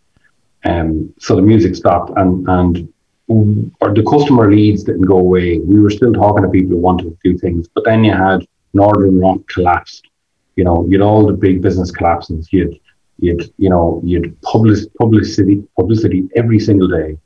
[0.64, 2.92] Um, so the music stopped and, and
[3.29, 5.59] or the customer leads didn't go away.
[5.59, 8.46] We were still talking to people who wanted to do things, but then you had
[8.72, 10.07] Northern Rock collapsed
[10.57, 12.48] you know, you had all the big business collapses.
[12.53, 12.81] You had
[13.20, 17.18] You'd, you know, you'd publish publicity, publicity every single day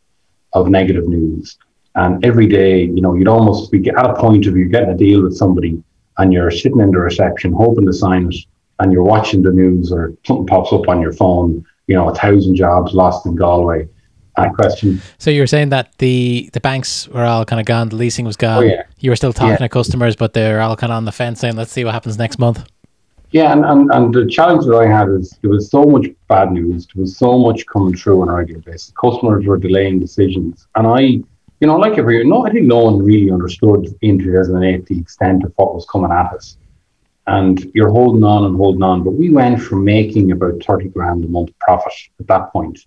[0.54, 1.58] of negative news.
[1.94, 4.96] And every day, you know, you'd almost be at a point of you're getting a
[4.96, 5.82] deal with somebody
[6.18, 8.36] and you're sitting in the reception hoping to sign it
[8.78, 12.14] and you're watching the news or something pops up on your phone, you know, a
[12.14, 13.88] thousand jobs lost in Galway.
[14.38, 15.02] And question.
[15.18, 18.24] So you were saying that the the banks were all kind of gone, the leasing
[18.24, 18.64] was gone.
[18.64, 18.84] Oh, yeah.
[18.98, 19.56] You were still talking Yeah.
[19.58, 22.16] to customers, but they're all kind of on the fence saying, let's see what happens
[22.16, 22.64] next month.
[23.32, 26.50] Yeah, and, and, and the challenge that I had is there was so much bad
[26.50, 28.92] news, there was so much coming through on a regular basis.
[28.98, 30.66] Customers were delaying decisions.
[30.76, 31.20] And I,
[31.62, 35.44] you know, like every no, I think no one really understood in 2008 the extent
[35.44, 36.56] of what was coming at us.
[37.28, 39.04] And you're holding on and holding on.
[39.04, 42.80] But we went from making about 30 grand a month profit at that point,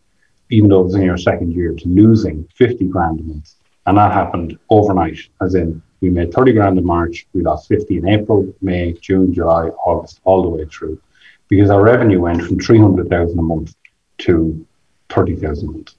[0.49, 3.53] even though it was in your second year, to losing 50 grand a month.
[3.85, 7.99] And that happened overnight, as in we made 30 grand in March, we lost 50
[7.99, 11.01] in April, May, June, July, August, all the way through.
[11.47, 13.73] Because our revenue went from 300,000 a month
[14.17, 14.67] to
[15.07, 15.93] 30,000 a month.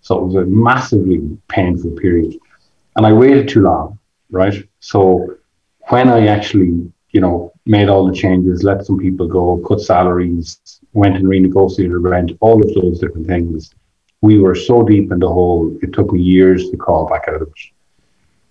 [0.00, 2.36] So it was a massively painful period.
[2.96, 3.98] And I waited too long,
[4.30, 4.66] right?
[4.80, 5.36] So
[5.88, 10.60] when I actually, you know, made all the changes, let some people go, cut salaries,
[10.92, 13.74] went and renegotiated rent, all of those different things,
[14.20, 17.36] we were so deep in the hole, it took me years to crawl back out
[17.36, 17.52] of it.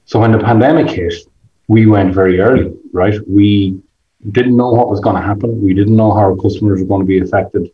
[0.06, 1.14] So when the pandemic hit,
[1.68, 3.20] we went very early, right?
[3.28, 3.82] We
[4.32, 5.62] didn't know what was going to happen.
[5.62, 7.70] We didn't know how our customers were going to be affected.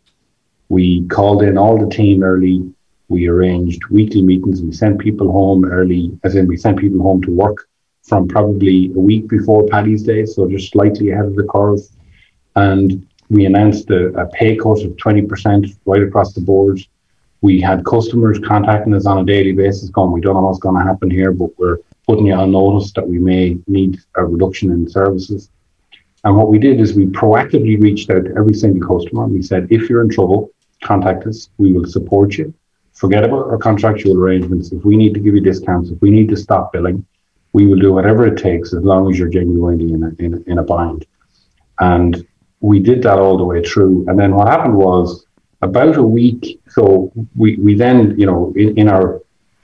[0.68, 2.73] We called in all the team early.
[3.14, 4.60] We arranged weekly meetings.
[4.60, 7.68] We sent people home early, as in we sent people home to work
[8.02, 11.78] from probably a week before Paddy's Day, so just slightly ahead of the curve.
[12.56, 16.80] And we announced a, a pay cut of 20% right across the board.
[17.40, 20.76] We had customers contacting us on a daily basis going, we don't know what's going
[20.76, 24.72] to happen here, but we're putting you on notice that we may need a reduction
[24.72, 25.50] in services.
[26.24, 29.22] And what we did is we proactively reached out to every single customer.
[29.22, 30.50] and We said, if you're in trouble,
[30.82, 31.48] contact us.
[31.58, 32.52] We will support you.
[32.94, 34.72] Forget about our contractual arrangements.
[34.72, 37.04] If we need to give you discounts, if we need to stop billing,
[37.52, 40.58] we will do whatever it takes as long as you're genuinely in a, in in
[40.58, 41.06] a bind.
[41.80, 42.26] And
[42.60, 44.06] we did that all the way through.
[44.08, 45.26] And then what happened was
[45.60, 46.60] about a week.
[46.68, 49.22] So we, we then, you know, in, in our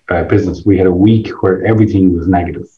[0.09, 2.69] uh, business, we had a week where everything was negative.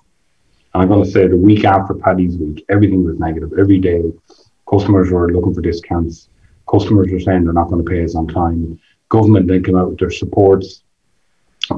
[0.75, 3.53] And I'm going to say the week after Paddy's week, everything was negative.
[3.59, 4.03] Every day,
[4.69, 6.29] customers were looking for discounts.
[6.71, 8.79] Customers were saying they're not going to pay us on time.
[9.13, 10.85] Government then came out with their supports.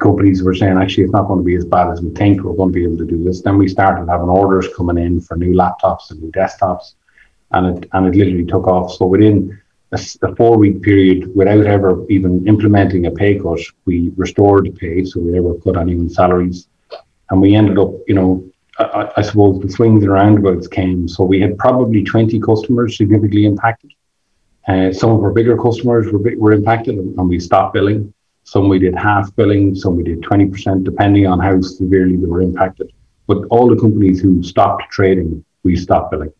[0.00, 2.42] Companies were saying actually it's not going to be as bad as we think.
[2.42, 3.42] We're going to be able to do this.
[3.42, 6.94] Then we started having orders coming in for new laptops and new desktops,
[7.50, 8.92] and it and it literally took off.
[8.92, 14.12] So within a, a four week period, without ever even implementing a pay cut, we
[14.16, 16.68] restored the pay, so we never cut anyone's salaries,
[17.30, 18.44] and we ended up, you know,
[18.78, 21.08] I, I suppose the swings and roundabouts came.
[21.08, 23.90] So we had probably 20 customers significantly impacted.
[24.66, 28.12] Uh, some of our bigger customers were, were impacted and, we stopped billing.
[28.44, 32.40] Some we did half billing, some we did 20%, depending on how severely they were
[32.40, 32.92] impacted.
[33.26, 36.32] But all the companies who stopped trading, we stopped billing.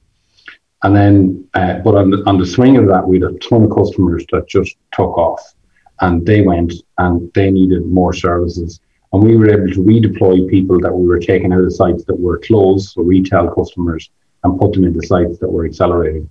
[0.83, 3.65] And then, uh, but on the, on the swing of that, we had a ton
[3.65, 5.55] of customers that just took off
[6.01, 8.81] and they went and they needed more services.
[9.13, 12.19] And we were able to redeploy people that we were taking out of sites that
[12.19, 14.11] were closed, so retail customers,
[14.43, 16.29] and put them into sites that were accelerating.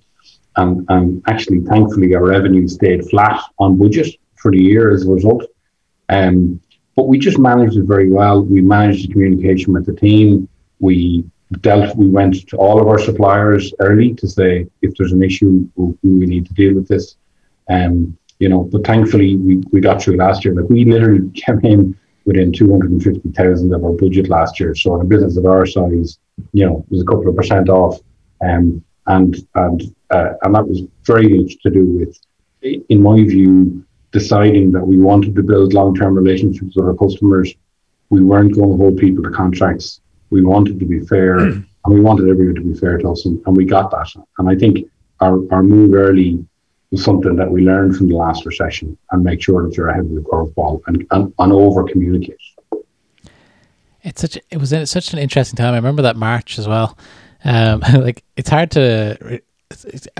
[0.56, 5.10] And, and actually, thankfully, our revenue stayed flat on budget for the year as a
[5.10, 5.44] result.
[6.08, 6.60] Um,
[6.96, 8.42] but we just managed it very well.
[8.42, 10.48] We managed the communication with the team.
[10.78, 11.24] We
[11.60, 11.96] dealt.
[11.96, 15.94] We went to all of our suppliers early to say if there's an issue, we,
[16.02, 17.16] we need to deal with this.
[17.68, 20.54] Um, you know, but thankfully we, we got through last year.
[20.54, 24.74] Like we literally came in within 250,000 of our budget last year.
[24.74, 26.18] So in a business of our size,
[26.52, 28.00] you know, it was a couple of percent off.
[28.40, 32.18] Um, and and uh, and that was very much to do with,
[32.62, 37.52] in my view, deciding that we wanted to build long-term relationships with our customers.
[38.10, 40.00] We weren't going to hold people to contracts.
[40.30, 43.40] We wanted to be fair, and we wanted everyone to be fair to us, and,
[43.46, 44.08] and we got that.
[44.38, 44.88] And I think
[45.20, 46.44] our, our move early
[46.90, 50.04] was something that we learned from the last recession, and make sure that you're ahead
[50.04, 52.36] of the curveball and, and, and over communicate.
[54.02, 55.72] It's such it was such an interesting time.
[55.72, 56.96] I remember that March as well.
[57.44, 59.53] Um, like it's hard to re- it's- it's-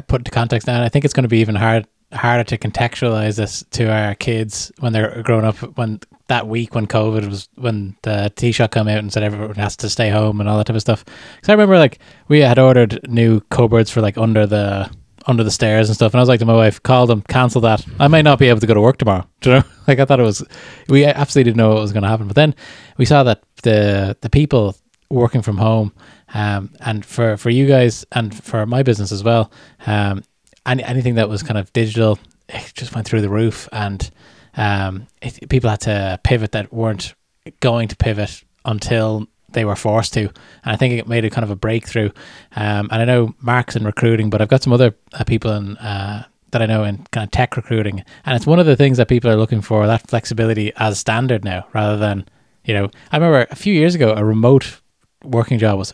[0.09, 0.83] put into context now.
[0.83, 4.71] I think it's going to be even hard harder to contextualize this to our kids
[4.79, 5.57] when they're growing up.
[5.77, 9.77] When that week when COVID was when the Taoiseach come out and said everyone has
[9.77, 11.05] to stay home and all that type of stuff.
[11.05, 14.90] Because I remember like we had ordered new cupboards for like under the
[15.27, 16.12] under the stairs and stuff.
[16.12, 17.85] And I was like to my wife, call them, cancel that.
[17.99, 19.27] I might not be able to go to work tomorrow.
[19.40, 19.64] Do you know?
[19.87, 20.45] Like I thought it was,
[20.88, 22.27] we absolutely didn't know what was going to happen.
[22.27, 22.55] But then
[22.99, 24.77] we saw that the the people
[25.11, 25.93] working from home,
[26.35, 29.51] um, and for for you guys and for my business as well,
[29.87, 30.23] um,
[30.66, 32.18] any, anything that was kind of digital,
[32.49, 34.11] it just went through the roof, and
[34.57, 37.14] um, it, people had to pivot that weren't
[37.61, 40.20] going to pivot until they were forced to.
[40.20, 42.11] And I think it made a kind of a breakthrough.
[42.57, 45.77] Um, and I know Mark's in recruiting, but I've got some other uh, people in,
[45.77, 48.05] uh, that I know in kind of tech recruiting.
[48.25, 51.44] And it's one of the things that people are looking for that flexibility as standard
[51.44, 52.27] now, rather than,
[52.64, 54.81] you know, I remember a few years ago, a remote
[55.23, 55.92] working job was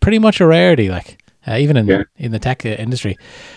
[0.00, 2.02] pretty much a rarity, like uh, even in, yeah.
[2.16, 3.16] in the tech industry.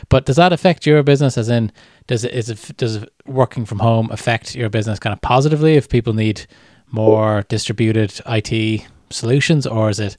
[0.09, 1.71] But does that affect your business as in,
[2.07, 5.89] does it, is it, does working from home affect your business kind of positively if
[5.89, 6.45] people need
[6.91, 10.17] more distributed IT solutions, or is it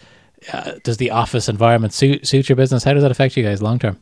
[0.52, 2.84] uh, does the office environment suit suit your business?
[2.84, 3.98] How does that affect you guys long term?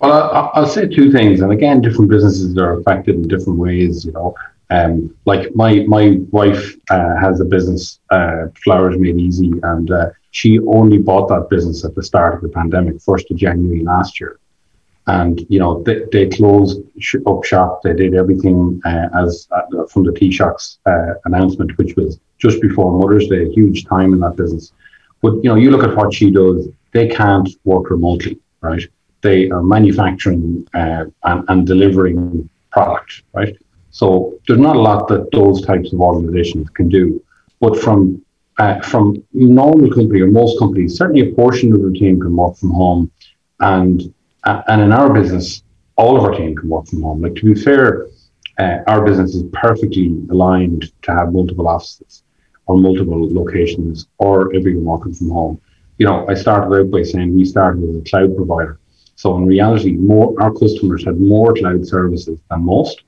[0.00, 4.04] Well, I'll say two things, and again, different businesses are affected in different ways.
[4.04, 4.34] You know,
[4.70, 10.10] um, like my my wife uh, has a business, uh, Flowers Made Easy, and uh,
[10.30, 14.18] she only bought that business at the start of the pandemic, first of January last
[14.20, 14.38] year.
[15.06, 16.80] And you know they, they closed
[17.26, 17.82] up shop.
[17.82, 22.98] They did everything uh, as uh, from the Taoiseach's uh, announcement, which was just before
[22.98, 24.72] Mother's Day, huge time in that business.
[25.20, 28.82] But you know, you look at what she does; they can't work remotely, right?
[29.20, 33.56] They are manufacturing and, and delivering product, right?
[33.94, 37.22] So there's not a lot that those types of organizations can do.
[37.60, 38.20] But from
[38.58, 42.56] uh, from normal company or most companies, certainly a portion of the team can work
[42.56, 43.12] from home,
[43.60, 45.62] and uh, and in our business,
[45.94, 47.22] all of our team can work from home.
[47.22, 48.08] Like to be fair,
[48.58, 52.24] uh, our business is perfectly aligned to have multiple offices
[52.66, 55.60] or multiple locations or everyone working from home.
[55.98, 58.80] You know, I started out by saying we started as a cloud provider.
[59.14, 63.04] So in reality, more our customers had more cloud services than most,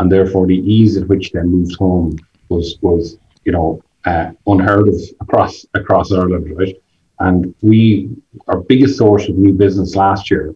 [0.00, 2.16] and therefore the ease at which they moved home
[2.48, 6.74] was was you know uh, unheard of across across Ireland, right?
[7.18, 8.08] And we
[8.48, 10.54] our biggest source of new business last year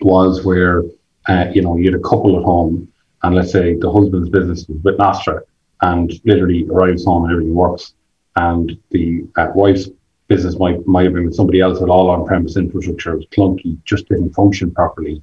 [0.00, 0.82] was where
[1.28, 4.66] uh, you know you had a couple at home, and let's say the husband's business
[4.68, 5.42] was with Nostra,
[5.82, 7.94] and literally arrives home and everything works.
[8.34, 9.88] And the uh, wife's
[10.26, 13.12] business might might have been with somebody else with all on-premise infrastructure.
[13.12, 15.22] It was clunky, just didn't function properly.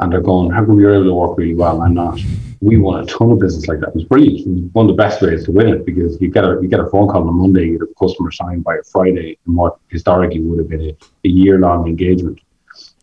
[0.00, 1.82] And they're going, how come you're able to work really well?
[1.82, 2.18] I'm not.
[2.60, 3.90] We won a ton of business like that.
[3.90, 4.40] It was brilliant.
[4.40, 6.68] It was one of the best ways to win it because you get a you
[6.68, 9.56] get a phone call on Monday, you get a customer signed by a Friday, and
[9.56, 12.40] what historically would have been a, a year long engagement.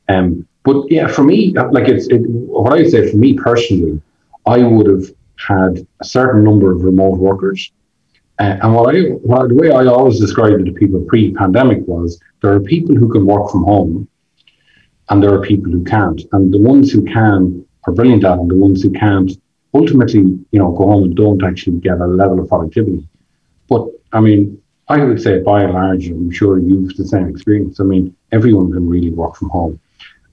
[0.09, 4.01] Um, but yeah, for me, like it's it, what I would say for me personally,
[4.45, 5.05] I would have
[5.37, 7.71] had a certain number of remote workers.
[8.39, 12.19] Uh, and what I, what, the way I always described it to people pre-pandemic was
[12.41, 14.07] there are people who can work from home,
[15.11, 16.21] and there are people who can't.
[16.31, 19.31] And the ones who can are brilliant at, it, and the ones who can't
[19.73, 20.21] ultimately,
[20.51, 23.05] you know, go home and don't actually get a level of productivity.
[23.67, 27.79] But I mean, I would say by and large, I'm sure you've the same experience.
[27.81, 29.79] I mean, everyone can really work from home,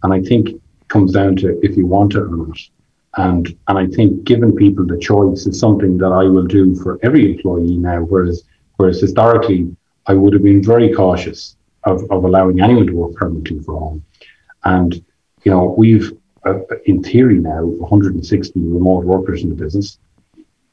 [0.03, 2.59] and I think it comes down to if you want it or not.
[3.17, 7.01] And and I think giving people the choice is something that I will do for
[7.03, 8.03] every employee now.
[8.03, 8.45] Whereas
[8.77, 9.75] whereas historically
[10.07, 14.05] I would have been very cautious of, of allowing anyone to work permanently from home.
[14.75, 14.91] And
[15.45, 16.09] you know we've
[16.47, 19.99] uh, in theory now 160 remote workers in the business.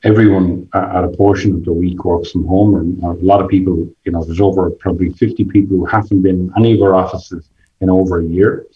[0.04, 3.48] Everyone uh, at a portion of the week works from home, and a lot of
[3.50, 6.94] people, you know, there's over probably 50 people who haven't been in any of our
[6.94, 7.50] offices
[7.82, 8.68] in over a year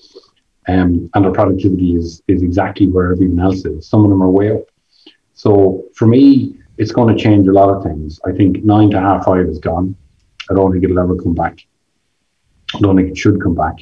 [0.69, 3.87] um, and their productivity is is exactly where everyone else is.
[3.87, 4.63] Some of them are way up.
[5.33, 8.19] So for me, it's going to change a lot of things.
[8.25, 9.95] I think nine to half five is gone.
[10.49, 11.59] I don't think it'll ever come back.
[12.75, 13.77] I don't think it should come back.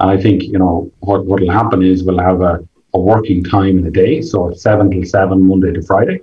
[0.00, 3.78] And I think, you know, what will happen is we'll have a, a working time
[3.78, 4.20] in a day.
[4.20, 6.20] So seven till seven, Monday to Friday.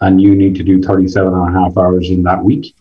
[0.00, 2.74] And you need to do 37 and a half hours in that week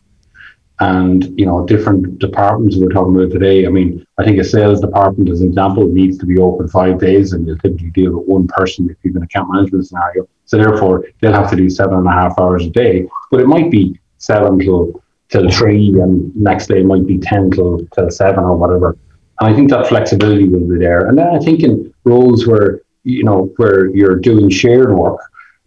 [0.79, 3.65] and you know different departments we're talking about today.
[3.65, 6.99] I mean, I think a sales department, as an example, needs to be open five
[6.99, 10.27] days, and you'll typically deal with one person if you've an account management scenario.
[10.45, 13.47] So therefore, they'll have to do seven and a half hours a day, but it
[13.47, 18.43] might be seven till till three, and next day might be ten till till seven
[18.43, 18.97] or whatever.
[19.39, 21.07] And I think that flexibility will be there.
[21.07, 25.19] And then I think in roles where you know where you're doing shared work,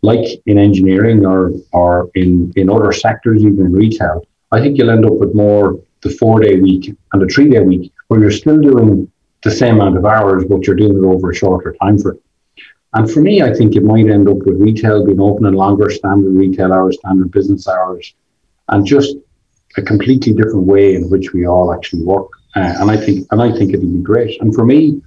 [0.02, 4.90] like in engineering or or in in other sectors, even in retail I think you'll
[4.90, 8.30] end up with more the four day week and the three day week where you're
[8.30, 9.10] still doing
[9.42, 12.20] the same amount of hours, but you're doing it over a shorter time frame.
[12.92, 15.88] And for me, I think it might end up with retail being open in longer
[15.88, 18.14] standard retail hours, standard business hours,
[18.68, 19.16] and just
[19.78, 22.28] a completely different way in which we all actually work.
[22.54, 24.40] Uh, and I think, and I think it'll be great.
[24.40, 25.00] And for me,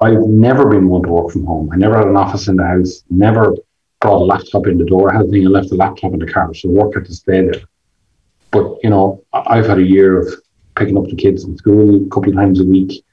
[0.00, 1.70] I've never been one to work from home.
[1.72, 3.02] I never had an office in the house.
[3.10, 3.54] Never
[4.00, 5.12] brought a laptop in the door.
[5.12, 5.46] I had thing.
[5.46, 7.62] I left the laptop in the car, so work had to stay there.
[8.50, 10.28] But you know, I've had a year of
[10.76, 13.04] picking up the kids in school a couple of times a week.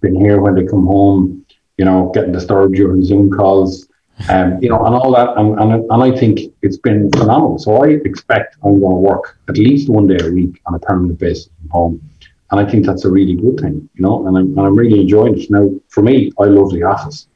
[0.00, 1.46] Been here when they come home,
[1.78, 3.88] you know, getting disturbed during Zoom calls.
[4.28, 7.58] Um, you know, and all that, and, and, and I think it's been phenomenal.
[7.58, 10.78] So I expect I'm going to work at least one day a week on a
[10.78, 12.11] permanent basis from home.
[12.52, 15.00] And I think that's a really good thing, you know, and I'm, and I'm really
[15.00, 15.50] enjoying it.
[15.50, 17.26] Now, for me, I love the office,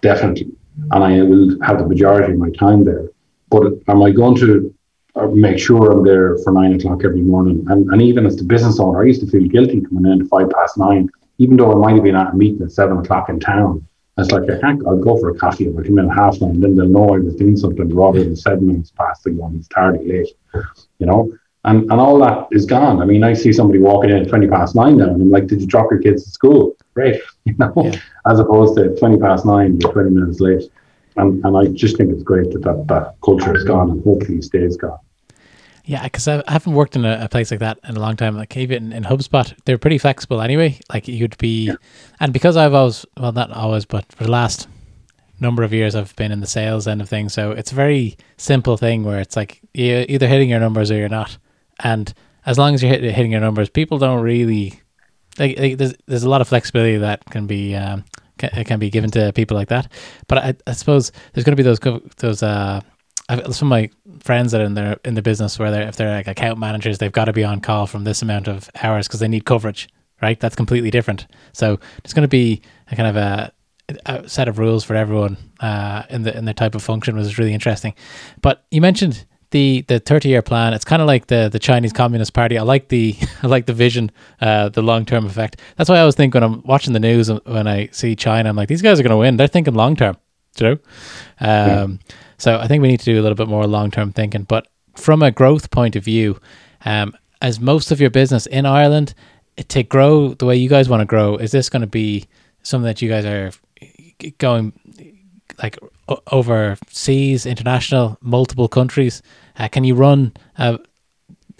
[0.00, 0.50] definitely.
[0.90, 3.10] And I will have the majority of my time there.
[3.50, 4.74] But am I going to
[5.14, 7.66] uh, make sure I'm there for nine o'clock every morning?
[7.68, 10.28] And, and even as the business owner, I used to feel guilty coming in at
[10.28, 13.28] five past nine, even though I might have been at a meeting at seven o'clock
[13.28, 13.86] in town.
[14.16, 14.86] It's like I can't.
[14.86, 16.60] I'll go for a coffee if I come in at half nine.
[16.60, 19.68] Then they'll know I was doing something rather than seven minutes past and going, it's
[19.68, 20.28] tardy late.
[20.98, 21.30] You know,
[21.64, 23.00] and and all that is gone.
[23.00, 25.46] I mean, I see somebody walking in at twenty past nine now, and I'm like,
[25.46, 28.00] "Did you drop your kids to school?" Great, you know, yeah.
[28.26, 30.70] as opposed to twenty past nine, you're twenty minutes late.
[31.16, 34.42] And and I just think it's great that that, that culture is gone, and hopefully
[34.42, 34.98] stays gone.
[35.84, 38.36] Yeah, because I haven't worked in a, a, place like that in a long time.
[38.36, 40.78] Like even in HubSpot, they're pretty flexible anyway.
[40.92, 41.74] Like you'd be, yeah.
[42.20, 44.68] and because I've always, well, not always, but for the last
[45.40, 47.34] number of years, I've been in the sales end of things.
[47.34, 50.96] So it's a very simple thing where it's like you're either hitting your numbers or
[50.96, 51.36] you're not.
[51.82, 52.12] And
[52.46, 54.80] as long as you're hit, hitting your numbers, people don't really
[55.38, 55.78] like, like.
[55.78, 58.04] there's there's a lot of flexibility that can be um,
[58.38, 59.90] can, can be given to people like that.
[60.28, 61.80] But I, I suppose there's going to be those
[62.16, 62.80] those uh
[63.50, 66.14] some of my friends that are in their in the business where they're if they're
[66.14, 69.20] like account managers, they've got to be on call from this amount of hours because
[69.20, 69.88] they need coverage.
[70.20, 71.26] Right, that's completely different.
[71.52, 72.62] So there's going to be
[72.92, 76.76] a kind of a, set of rules for everyone uh, in the in the type
[76.76, 77.94] of function, is really interesting.
[78.40, 80.74] But you mentioned the the 30 year plan.
[80.74, 82.58] It's kind of like the the chinese communist party.
[82.58, 85.60] I like the i like the vision uh the long term effect.
[85.76, 88.56] That's why i always think when i'm watching the news when i see china i'm
[88.56, 89.36] like these guys are going to win.
[89.36, 90.16] They're thinking long term
[90.58, 90.72] you know?
[90.72, 92.14] Um yeah.
[92.42, 94.42] So I think we need to do a little bit more long term thinking.
[94.42, 96.40] But from a growth point of view,
[96.84, 99.14] um, as most of your business in Ireland,
[99.68, 102.26] to grow the way you guys want to grow, is this going to be
[102.64, 103.52] something that you guys are
[104.38, 104.72] going
[105.62, 105.78] like
[106.32, 109.22] overseas, international, multiple countries?
[109.58, 110.78] Uh, can you run a,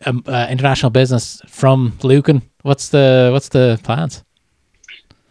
[0.04, 2.42] a, a, international business from Lucan?
[2.62, 4.24] What's the what's the plans?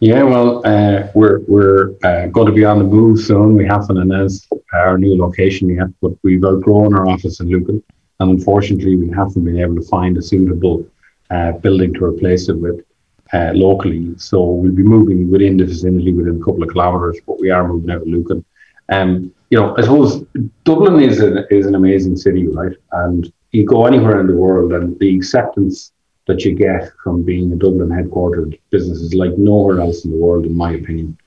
[0.00, 3.56] Yeah, well, uh, we're we're uh, going to be on the move soon.
[3.56, 7.82] We haven't announced our new location yet, but we've outgrown our office in Lucan,
[8.18, 10.84] and unfortunately, we haven't been able to find a suitable
[11.30, 12.84] uh, building to replace it with
[13.32, 14.12] uh, locally.
[14.18, 17.66] So we'll be moving within the vicinity within a couple of kilometres, but we are
[17.66, 18.44] moving out of Lucan.
[18.92, 20.24] Um, you know, I suppose
[20.64, 22.76] Dublin is an is an amazing city, right?
[22.92, 25.92] And you go anywhere in the world, and the acceptance
[26.26, 30.16] that you get from being a Dublin headquartered business is like nowhere else in the
[30.16, 31.18] world, in my opinion.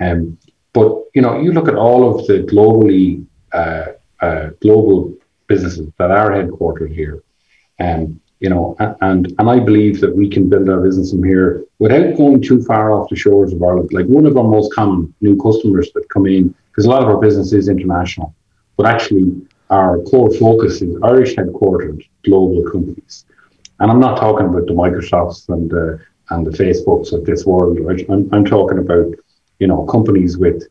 [0.00, 0.38] Um,
[0.72, 3.86] but you know, you look at all of the globally uh,
[4.20, 5.14] uh, global
[5.46, 7.22] businesses that are headquartered here,
[7.80, 11.64] um, you know, and and I believe that we can build our business from here
[11.78, 13.90] without going too far off the shores of Ireland.
[13.92, 17.08] Like one of our most common new customers that come in, because a lot of
[17.08, 18.34] our business is international,
[18.76, 23.24] but actually our core focus is Irish headquartered global companies.
[23.80, 27.78] And I'm not talking about the Microsofts and the and the Facebooks of this world.
[28.10, 29.14] I'm, I'm talking about
[29.58, 30.62] you know companies with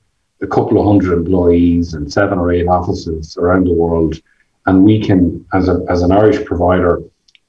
[0.41, 4.21] a couple of hundred employees and seven or eight offices around the world,
[4.67, 7.01] and we can, as a as an Irish provider,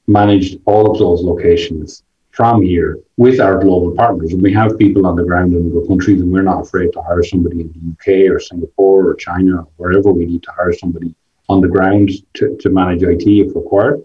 [0.08, 2.02] manage all of those locations
[2.32, 4.32] from here with our global partners.
[4.32, 7.02] And we have people on the ground in other countries, and we're not afraid to
[7.02, 11.14] hire somebody in the UK or Singapore or China, wherever we need to hire somebody
[11.48, 14.02] on the ground to, to manage IT if required.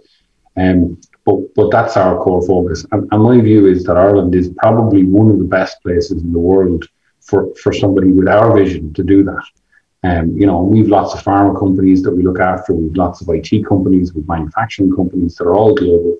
[0.57, 2.85] Um, but but that's our core focus.
[2.91, 6.31] And, and my view is that Ireland is probably one of the best places in
[6.31, 6.87] the world
[7.21, 9.43] for, for somebody with our vision to do that.
[10.03, 12.73] Um, you know, we've lots of pharma companies that we look after.
[12.73, 16.17] We've lots of IT companies, we've manufacturing companies that are all global,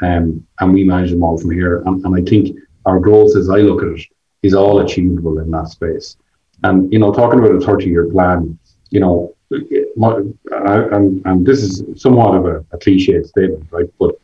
[0.00, 1.82] um, and we manage them all from here.
[1.82, 2.56] And, and I think
[2.86, 4.06] our growth, as I look at it,
[4.42, 6.16] is all achievable in that space.
[6.62, 8.58] And you know, talking about a thirty-year plan,
[8.90, 13.86] you know, and, and this is somewhat of a, a cliched statement, right?
[13.98, 14.14] But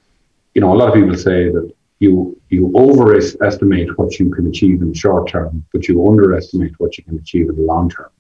[0.55, 4.81] you know, a lot of people say that you you overestimate what you can achieve
[4.81, 8.11] in the short term, but you underestimate what you can achieve in the long term.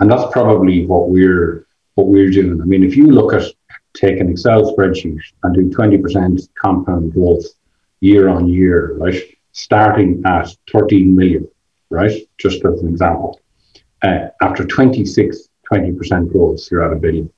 [0.00, 2.60] And that's probably what we're what we're doing.
[2.60, 3.44] I mean, if you look at
[3.94, 7.44] take an Excel spreadsheet and do 20% compound growth
[8.00, 9.20] year on year, right?
[9.52, 11.48] Starting at 13 million,
[11.90, 12.12] right?
[12.38, 13.40] Just as an example.
[14.02, 17.30] Uh, after 26, 20% growth, you're at a billion,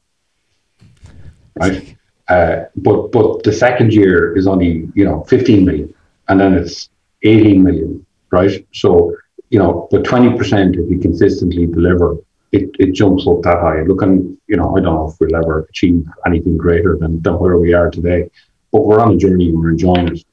[1.56, 1.96] right?
[2.28, 5.92] Uh, but but the second year is only you know 15 million,
[6.28, 6.88] and then it's
[7.22, 8.64] 18 million, right?
[8.72, 9.16] So
[9.50, 12.16] you know, but 20 percent if we consistently deliver,
[12.52, 13.82] it, it jumps up that high.
[13.82, 17.56] Looking, you know, I don't know if we'll ever achieve anything greater than, than where
[17.56, 18.30] we are today,
[18.70, 19.50] but we're on a journey.
[19.50, 20.24] We're enjoying it,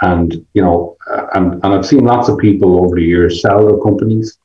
[0.00, 3.66] and you know, uh, and and I've seen lots of people over the years sell
[3.66, 4.38] their companies,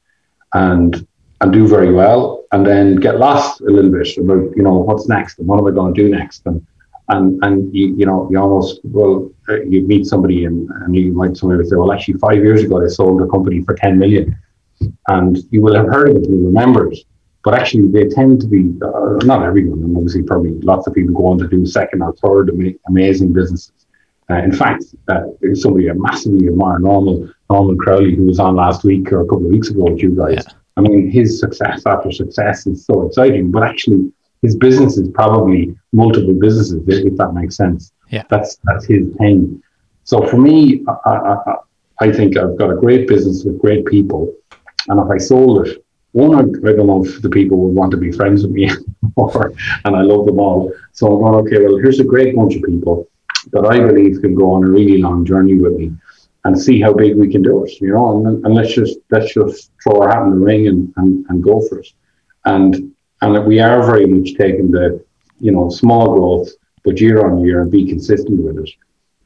[0.54, 1.08] and
[1.42, 5.08] and do very well, and then get lost a little bit about you know what's
[5.08, 6.66] next and what am I going to do next, and
[7.10, 11.12] and and you, you know you almost well uh, you meet somebody and, and you
[11.14, 14.38] might somebody say well actually five years ago they sold a company for 10 million
[15.08, 17.00] and you will have heard of it and remember it
[17.44, 21.14] but actually they tend to be uh, not everyone and obviously probably lots of people
[21.14, 23.72] go on to do second or third ama- amazing businesses
[24.30, 25.22] uh, in fact uh,
[25.54, 29.46] somebody I massively admire normal norman crowley who was on last week or a couple
[29.46, 30.54] of weeks ago with you guys Yeah.
[30.78, 34.12] i mean his success after success is so exciting but actually
[34.42, 38.24] his business is probably multiple businesses if, that makes sense Yeah.
[38.30, 39.40] that's that's his thing
[40.04, 41.56] so for me I, I-
[42.02, 44.22] I think i've got a great business with great people
[44.88, 46.36] and if i sold it one,
[46.68, 48.70] I, know if the people would want to be friends with me
[49.04, 49.54] anymore,
[49.86, 50.74] and I love them all.
[50.94, 53.08] So I'm going, okay, well, here's a great bunch of people
[53.52, 55.94] that I believe can go on a really long journey with me
[56.46, 59.34] and see how big we can do it, you know, and, and let's just let's
[59.34, 61.88] just throw our hat in the ring and, and, and go for it.
[62.46, 65.04] And and we are very much taking the,
[65.40, 66.50] you know, small growth,
[66.84, 68.70] but year on year and be consistent with it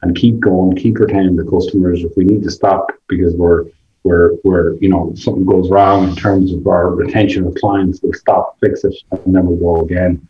[0.02, 2.02] and keep going, keep retaining the customers.
[2.02, 3.66] If we need to stop because we're
[4.04, 8.12] where where you know something goes wrong in terms of our retention of clients, we'll
[8.12, 10.26] stop, fix it, and then we'll go again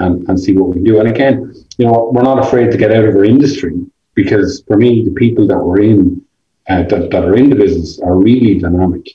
[0.00, 0.98] and, and see what we do.
[1.00, 3.74] And again, you know, we're not afraid to get out of our industry
[4.14, 6.22] because for me, the people that we're in
[6.68, 9.08] uh, that, that are in the business are really dynamic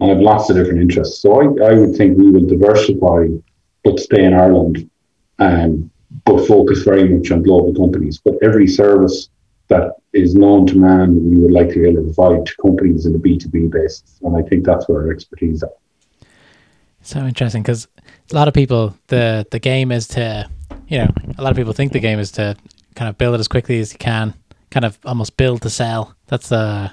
[0.00, 1.20] and have lots of different interests.
[1.20, 3.26] So I, I would think we will diversify
[3.84, 4.88] but stay in Ireland
[5.38, 5.90] um,
[6.24, 8.20] but focus very much on global companies.
[8.24, 9.28] But every service
[9.68, 13.06] that is known to man, we would like to be able to provide to companies
[13.06, 14.18] in a B2B basis.
[14.22, 15.68] And I think that's where our expertise is.
[17.02, 17.88] So interesting because
[18.30, 20.48] a lot of people the the game is to
[20.88, 21.08] you know
[21.38, 22.56] a lot of people think the game is to
[22.94, 24.34] kind of build it as quickly as you can,
[24.70, 26.14] kind of almost build to sell.
[26.26, 26.90] That's the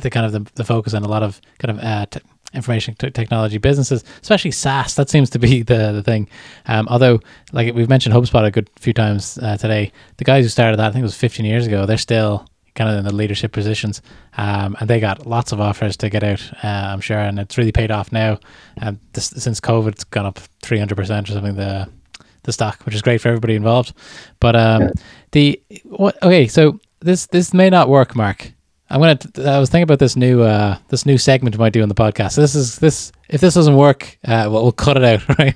[0.00, 2.20] the kind of the, the focus on a lot of kind of uh, t-
[2.52, 4.94] information t- technology businesses, especially SaaS.
[4.96, 6.28] That seems to be the the thing.
[6.66, 7.20] Um, although,
[7.52, 10.88] like we've mentioned HubSpot a good few times uh, today, the guys who started that
[10.88, 11.86] I think it was 15 years ago.
[11.86, 14.02] They're still kind of in the leadership positions,
[14.36, 16.42] um, and they got lots of offers to get out.
[16.62, 18.38] Uh, I'm sure, and it's really paid off now.
[18.80, 21.54] Um, this, since COVID, it's gone up 300 percent or something.
[21.56, 21.88] The
[22.42, 23.94] the stock, which is great for everybody involved.
[24.40, 24.90] But um, Yeah.
[25.32, 26.22] the what?
[26.22, 28.52] Okay, so this this may not work, Mark.
[28.90, 29.18] I'm gonna.
[29.50, 31.94] I was thinking about this new uh, this new segment we might do on the
[31.94, 32.36] podcast.
[32.36, 33.12] This is this.
[33.30, 35.54] If this doesn't work, uh, well, we'll cut it out, right?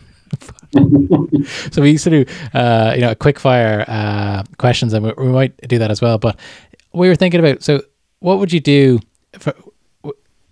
[1.71, 5.13] so we used to do, uh, you know, a quick fire uh, questions, and we,
[5.19, 6.19] we might do that as well.
[6.19, 6.39] But
[6.93, 7.63] we were thinking about.
[7.63, 7.83] So,
[8.21, 8.99] what would you do
[9.39, 9.55] for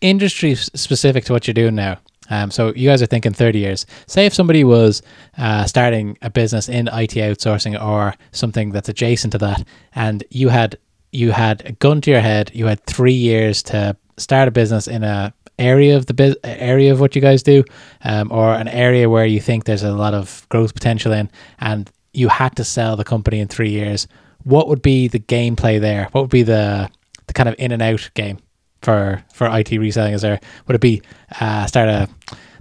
[0.00, 1.98] industry specific to what you're doing now?
[2.28, 3.86] Um, so you guys are thinking 30 years.
[4.06, 5.02] Say if somebody was
[5.38, 10.48] uh, starting a business in IT outsourcing or something that's adjacent to that, and you
[10.48, 10.78] had
[11.12, 14.86] you had a gun to your head, you had three years to start a business
[14.88, 17.64] in a area of the biz- area of what you guys do,
[18.04, 21.30] um, or an area where you think there's a lot of growth potential in,
[21.60, 24.06] and you had to sell the company in three years.
[24.46, 26.08] What would be the gameplay there?
[26.12, 26.88] What would be the
[27.26, 28.38] the kind of in and out game
[28.82, 30.14] for for IT reselling?
[30.14, 31.02] Is there would it be
[31.40, 32.08] uh, start a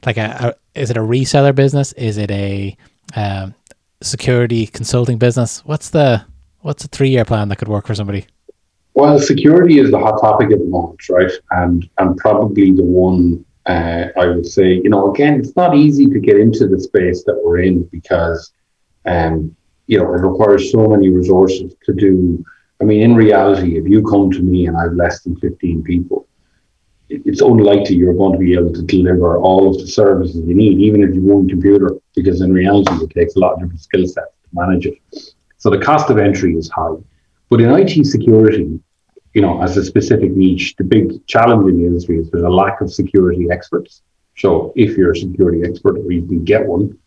[0.05, 1.93] like a, a is it a reseller business?
[1.93, 2.75] Is it a
[3.15, 3.53] um,
[4.01, 5.63] security consulting business?
[5.65, 6.25] What's the
[6.61, 8.25] what's a three year plan that could work for somebody?
[8.95, 11.31] Well, security is the hot topic at the moment, right?
[11.51, 16.07] And and probably the one uh, I would say, you know, again, it's not easy
[16.07, 18.51] to get into the space that we're in because,
[19.05, 19.55] um,
[19.87, 22.43] you know, it requires so many resources to do.
[22.81, 25.83] I mean, in reality, if you come to me and I have less than fifteen
[25.83, 26.27] people,
[27.09, 30.79] it's unlikely you're going to be able to deliver all of the services you need,
[30.79, 34.07] even if you one computer, because in reality, it takes a lot of different skill
[34.07, 34.97] sets to manage it.
[35.57, 36.95] So the cost of entry is high.
[37.49, 38.79] But in IT security,
[39.33, 42.49] you know, as a specific niche, the big challenge in the industry is there's a
[42.49, 44.01] lack of security experts.
[44.37, 46.97] So if you're a security expert or you can get one,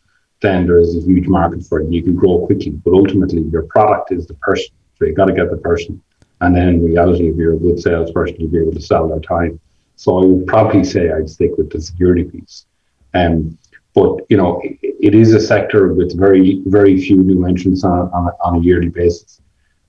[0.40, 2.70] then there is a huge market for it and you can grow quickly.
[2.70, 4.74] But ultimately, your product is the person.
[4.98, 6.00] So you've got to get the person.
[6.40, 9.20] And then in reality, if you're a good salesperson, you'll be able to sell their
[9.20, 9.58] time.
[9.96, 12.66] So I would probably say I'd stick with the security piece.
[13.14, 13.58] Um,
[13.94, 18.08] but you know, it, it is a sector with very, very few new entrants on,
[18.12, 19.40] on, a- on a yearly basis,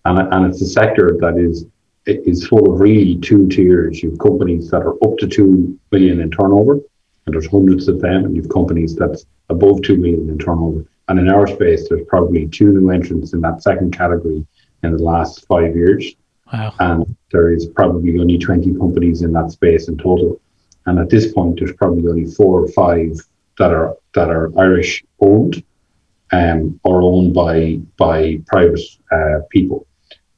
[0.06, 1.66] and and it's a sector that is
[2.08, 4.02] is full of really two tiers.
[4.02, 6.80] You've companies that are up to two million in turnover,
[7.30, 10.84] and there's hundreds of them, and you've companies that's above two million in turnover.
[11.08, 14.46] And in our space, there's probably two new entrants in that second category
[14.84, 16.16] in the last five years
[16.52, 16.74] Wow.
[16.80, 20.42] and there is probably only 20 companies in that space in total.
[20.88, 23.18] And at this point, there's probably only four or five
[23.60, 25.64] that are that are Irish owned,
[26.32, 28.80] um, or owned by by private
[29.12, 29.86] uh, people.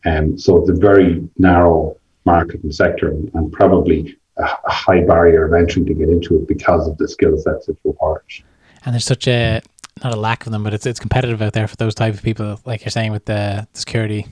[0.05, 5.01] Um, so it's a very narrow market and sector, and, and probably a, a high
[5.01, 8.43] barrier of entry to get into it because of the skill sets it requires.
[8.85, 9.61] And there's such a
[10.03, 12.23] not a lack of them, but it's it's competitive out there for those type of
[12.23, 14.25] people, like you're saying with the, the security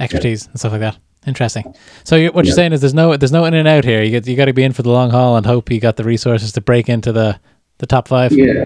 [0.00, 0.50] expertise yeah.
[0.50, 0.98] and stuff like that.
[1.26, 1.74] Interesting.
[2.04, 2.50] So you're, what yeah.
[2.50, 4.02] you're saying is there's no there's no in and out here.
[4.02, 5.96] You get you got to be in for the long haul and hope you got
[5.96, 7.38] the resources to break into the
[7.78, 8.32] the top five.
[8.32, 8.64] Yeah,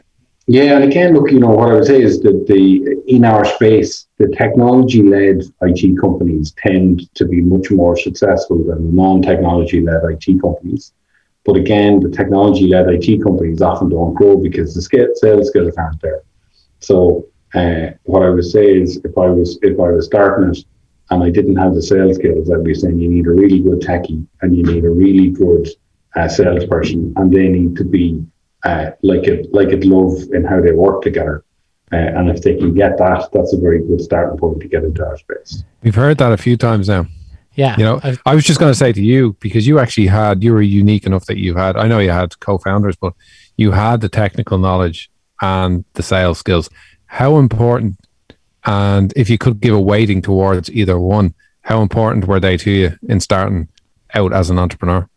[0.50, 0.74] yeah.
[0.74, 2.64] And again, look, you know what I would say is that the
[3.06, 8.92] in our space, the technology led IT companies tend to be much more successful than
[8.92, 10.92] non technology led IT companies.
[11.44, 15.74] But again, the technology led IT companies often don't grow because the scale, sales skills
[15.76, 16.22] aren't there.
[16.80, 20.64] So uh, what I would say is if I was if I was starting it
[21.10, 23.82] and I didn't have the sales skills, I'd be saying you need a really good
[23.82, 25.68] techie and you need a really good
[26.16, 28.20] uh, salesperson, and they need to be
[28.64, 31.44] uh, like it like it love in how they work together.
[31.92, 34.84] Uh, and if they can get that, that's a very good starting point to get
[34.84, 35.64] into our space.
[35.82, 37.06] We've heard that a few times now.
[37.54, 37.76] Yeah.
[37.76, 40.44] You know, I've, i was just going to say to you, because you actually had,
[40.44, 43.12] you were unique enough that you had, I know you had co founders, but
[43.56, 45.10] you had the technical knowledge
[45.42, 46.70] and the sales skills.
[47.06, 47.96] How important
[48.64, 52.70] and if you could give a weighting towards either one, how important were they to
[52.70, 53.68] you in starting
[54.14, 55.08] out as an entrepreneur?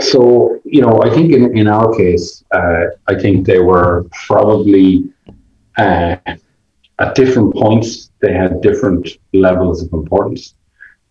[0.00, 5.08] So, you know, I think in, in our case, uh, I think they were probably
[5.76, 6.16] uh,
[6.98, 10.54] at different points, they had different levels of importance.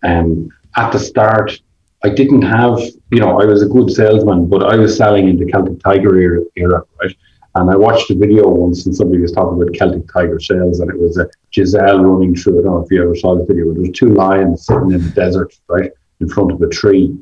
[0.04, 1.60] Um, at the start,
[2.04, 2.80] I didn't have,
[3.12, 6.18] you know, I was a good salesman, but I was selling in the Celtic Tiger
[6.18, 7.16] era, era right?
[7.56, 10.90] And I watched a video once and somebody was talking about Celtic Tiger sales and
[10.90, 12.60] it was a Giselle running through.
[12.60, 15.04] I don't know if you ever saw the video, but there two lions sitting in
[15.04, 17.16] the desert, right, in front of a tree.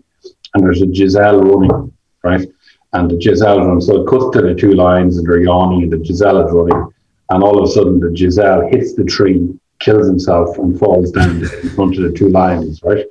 [0.53, 1.93] And there's a Giselle running,
[2.23, 2.47] right?
[2.93, 3.87] And the Giselle runs.
[3.87, 6.91] So it cuts to the two lions and they're yawning and the Giselle is running.
[7.29, 9.47] And all of a sudden the Giselle hits the tree,
[9.79, 13.05] kills himself and falls down in front of the two lions, right?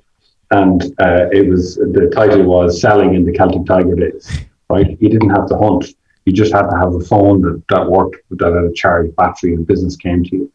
[0.50, 4.28] And uh, it was the title was Selling in the Celtic Tiger Days,
[4.68, 4.98] right?
[4.98, 5.94] He didn't have to hunt
[6.30, 9.54] you just had to have a phone that, that worked, that had a charged battery,
[9.54, 10.52] and business came to you.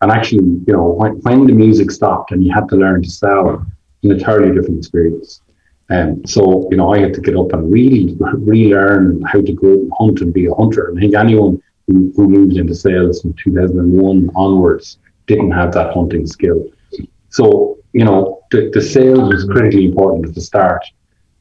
[0.00, 3.10] And actually, you know, when, when the music stopped and you had to learn to
[3.10, 3.64] sell,
[4.02, 5.40] an entirely different experience.
[5.90, 9.52] And um, so, you know, I had to get up and really relearn how to
[9.52, 10.88] go and hunt and be a hunter.
[10.88, 15.92] And I think anyone who, who moved into sales from 2001 onwards didn't have that
[15.92, 16.70] hunting skill.
[17.28, 20.84] So, you know, the, the sales was critically important at the start.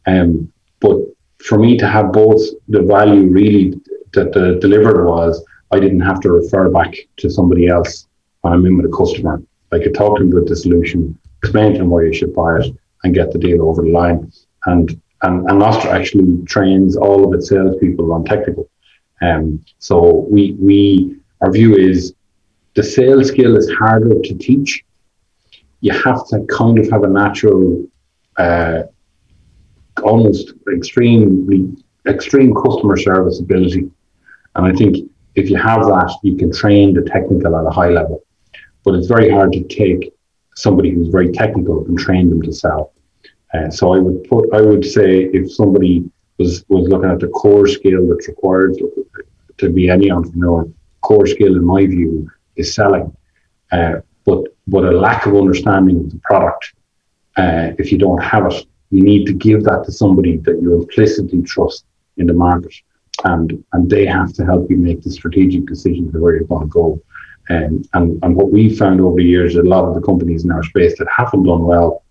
[0.07, 0.97] Um, but
[1.45, 3.79] for me to have both the value really
[4.13, 8.07] that the delivered was, I didn't have to refer back to somebody else
[8.41, 9.41] when I'm in with a customer.
[9.71, 12.59] I could talk to them about the solution, explain to them why you should buy
[12.59, 14.32] it, and get the deal over the line.
[14.66, 18.70] And and, and Nostra actually trains all of its salespeople on technical.
[19.22, 22.14] Um, so we we our view is
[22.76, 24.84] the sales skill is harder to teach.
[25.82, 27.86] You have to kind of have a natural
[28.38, 28.84] uh,
[30.01, 31.72] almost extremely
[32.08, 33.89] extreme customer service ability.
[34.56, 37.89] And I think if you have that, you can train the technical at a high
[37.89, 38.24] level.
[38.84, 40.14] But it's very hard to take
[40.56, 42.92] somebody who's very technical and train them to sell.
[43.54, 47.28] Uh, so I would put, I would say, if somebody was was looking at the
[47.28, 49.06] core skill that's required to,
[49.60, 50.68] to be any entrepreneur,
[51.01, 53.16] core skill in my view is selling.
[53.72, 53.95] Uh,
[54.26, 56.74] but but a lack of understanding of the product,
[57.38, 60.74] uh, if you don't have it, you need to give that to somebody that you
[60.76, 61.86] implicitly trust
[62.18, 62.74] in the market.
[63.26, 66.68] And, and they have to help you make the strategic decisions of where you're going
[66.68, 67.01] to go.
[67.49, 70.51] And, and, and what we found over the years, a lot of the companies in
[70.51, 72.04] our space that haven't done well,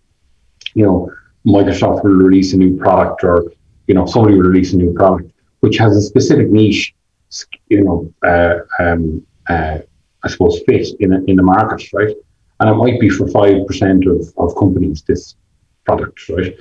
[0.74, 1.11] you know,
[1.47, 3.53] Microsoft will release a new product or,
[3.86, 5.32] you know, somebody will release a new product
[5.62, 6.93] which has a specific niche,
[7.68, 9.78] you know, uh, um, uh,
[10.24, 12.14] I suppose, fit in, a, in the market, right?
[12.59, 15.36] And it might be for 5% of, of companies, this
[15.84, 16.57] product, right?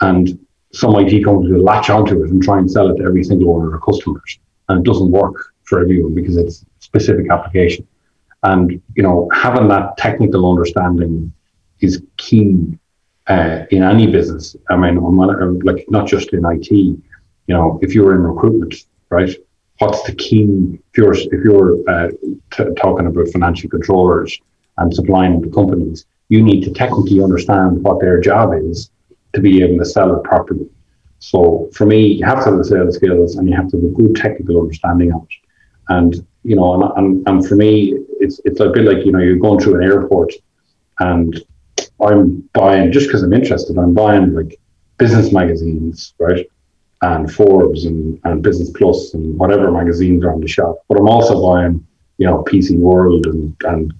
[0.00, 0.38] And
[0.72, 3.54] some IT companies will latch onto it and try and sell it to every single
[3.54, 4.38] one of their customers.
[4.68, 7.86] And it doesn't work for everyone because it's specific application.
[8.44, 11.32] And, you know, having that technical understanding
[11.80, 12.78] is key
[13.26, 14.56] uh, in any business.
[14.70, 14.96] I mean,
[15.60, 17.00] like not just in IT, you
[17.48, 18.74] know, if you're in recruitment,
[19.10, 19.34] right?
[19.78, 20.78] What's the key?
[20.92, 22.08] If you're, if you're uh,
[22.52, 24.38] t- talking about financial controllers
[24.78, 28.90] and supplying to companies, you need to technically understand what their job is
[29.34, 30.68] to be able to sell it properly.
[31.18, 33.84] So for me, you have to have the sales skills and you have to have
[33.84, 35.28] a good technical understanding of it.
[35.88, 39.18] And you know, and, and, and for me, it's it's a bit like you know
[39.18, 40.32] you're going through an airport,
[41.00, 41.42] and
[42.00, 43.78] I'm buying just because I'm interested.
[43.78, 44.58] I'm buying like
[44.98, 46.46] business magazines, right,
[47.02, 50.78] and Forbes and, and Business Plus and whatever magazines are on the shelf.
[50.88, 51.86] But I'm also buying
[52.18, 53.94] you know PC World and and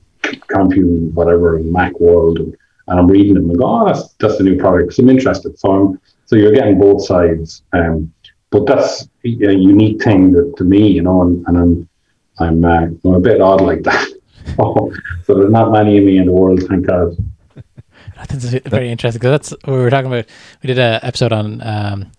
[0.49, 2.57] Compute whatever and Mac World and
[2.89, 4.95] and I'm reading them and go, oh, that's that's the new product.
[4.95, 5.59] So I'm interested.
[5.59, 7.63] So I'm so you're getting both sides.
[7.73, 8.13] Um,
[8.51, 11.89] but that's a unique thing that, to me, you know, and, and I'm
[12.39, 14.09] I'm uh, I'm a bit odd like that.
[14.57, 14.93] so
[15.27, 17.17] there's not many of me in the world, thank God.
[18.25, 20.25] I think it's very interesting because that's what we were talking about.
[20.63, 22.13] We did an episode on um,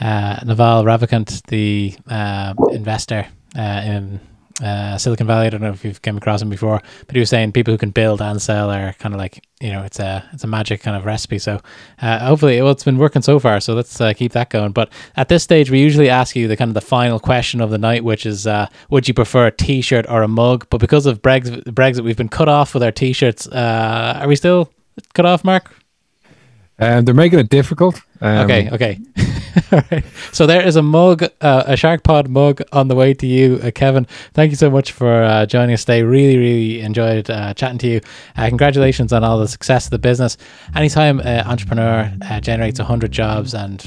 [0.00, 4.20] uh, Naval Ravikant, the uh, investor uh, in
[4.62, 5.46] uh, Silicon Valley.
[5.46, 7.76] I don't know if you've come across him before, but he was saying people who
[7.76, 10.80] can build and sell are kind of like you know it's a it's a magic
[10.80, 11.38] kind of recipe.
[11.38, 11.60] So
[12.00, 13.60] uh, hopefully, well, it's been working so far.
[13.60, 14.72] So let's uh, keep that going.
[14.72, 17.68] But at this stage, we usually ask you the kind of the final question of
[17.68, 20.66] the night, which is, uh, would you prefer a T-shirt or a mug?
[20.70, 23.46] But because of Brexit, Brexit, we've been cut off with our T-shirts.
[23.48, 24.72] Uh, are we still
[25.14, 25.74] cut off, Mark?
[26.78, 28.00] Um, they're making it difficult.
[28.20, 28.98] Um, okay, okay.
[30.32, 33.60] So there is a mug, uh, a Shark Pod mug on the way to you,
[33.62, 34.06] uh, Kevin.
[34.32, 36.02] Thank you so much for uh, joining us today.
[36.02, 38.00] Really, really enjoyed uh, chatting to you.
[38.36, 40.38] Uh, congratulations on all the success of the business.
[40.74, 43.82] Anytime an entrepreneur uh, generates 100 jobs and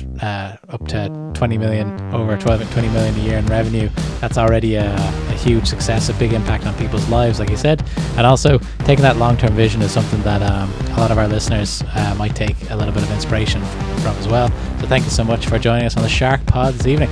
[0.69, 3.89] up to 20 million, over 12, 20 million a year in revenue,
[4.19, 7.83] that's already a, a huge success, a big impact on people's lives, like you said.
[8.17, 11.27] And also, taking that long term vision is something that um, a lot of our
[11.27, 11.83] listeners
[12.17, 13.61] might take a little bit of inspiration
[14.05, 14.49] from as well.
[14.79, 17.09] So thank you so much for joining us on the Shark Pod this evening.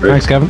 [0.00, 0.10] Great.
[0.10, 0.48] Thanks, Kevin.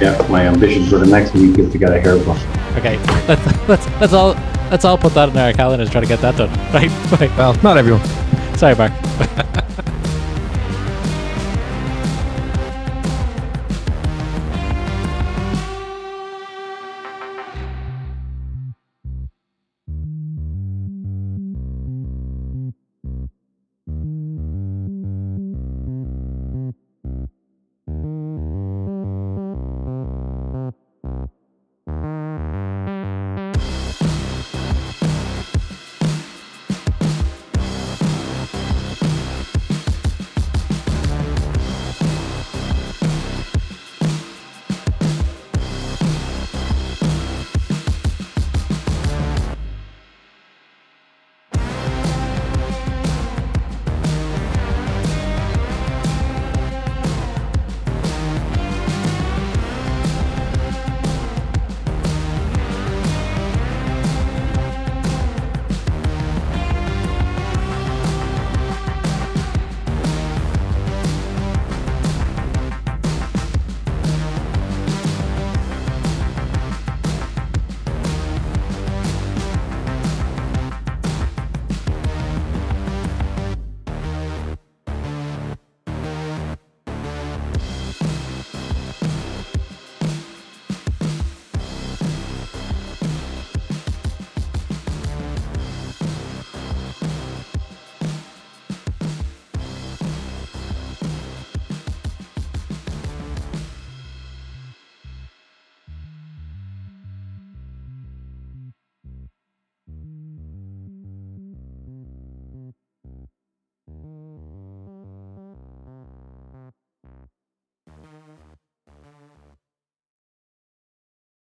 [0.00, 2.40] Yeah, my ambition for the next week is to get a haircut.
[2.76, 2.98] Okay,
[3.28, 4.34] let's let's let's all
[4.70, 5.90] let's all put that in our calendars.
[5.90, 6.50] Try to get that done.
[6.72, 6.90] Right.
[7.20, 7.30] right.
[7.36, 8.04] Well, not everyone.
[8.56, 8.92] Sorry, Mark.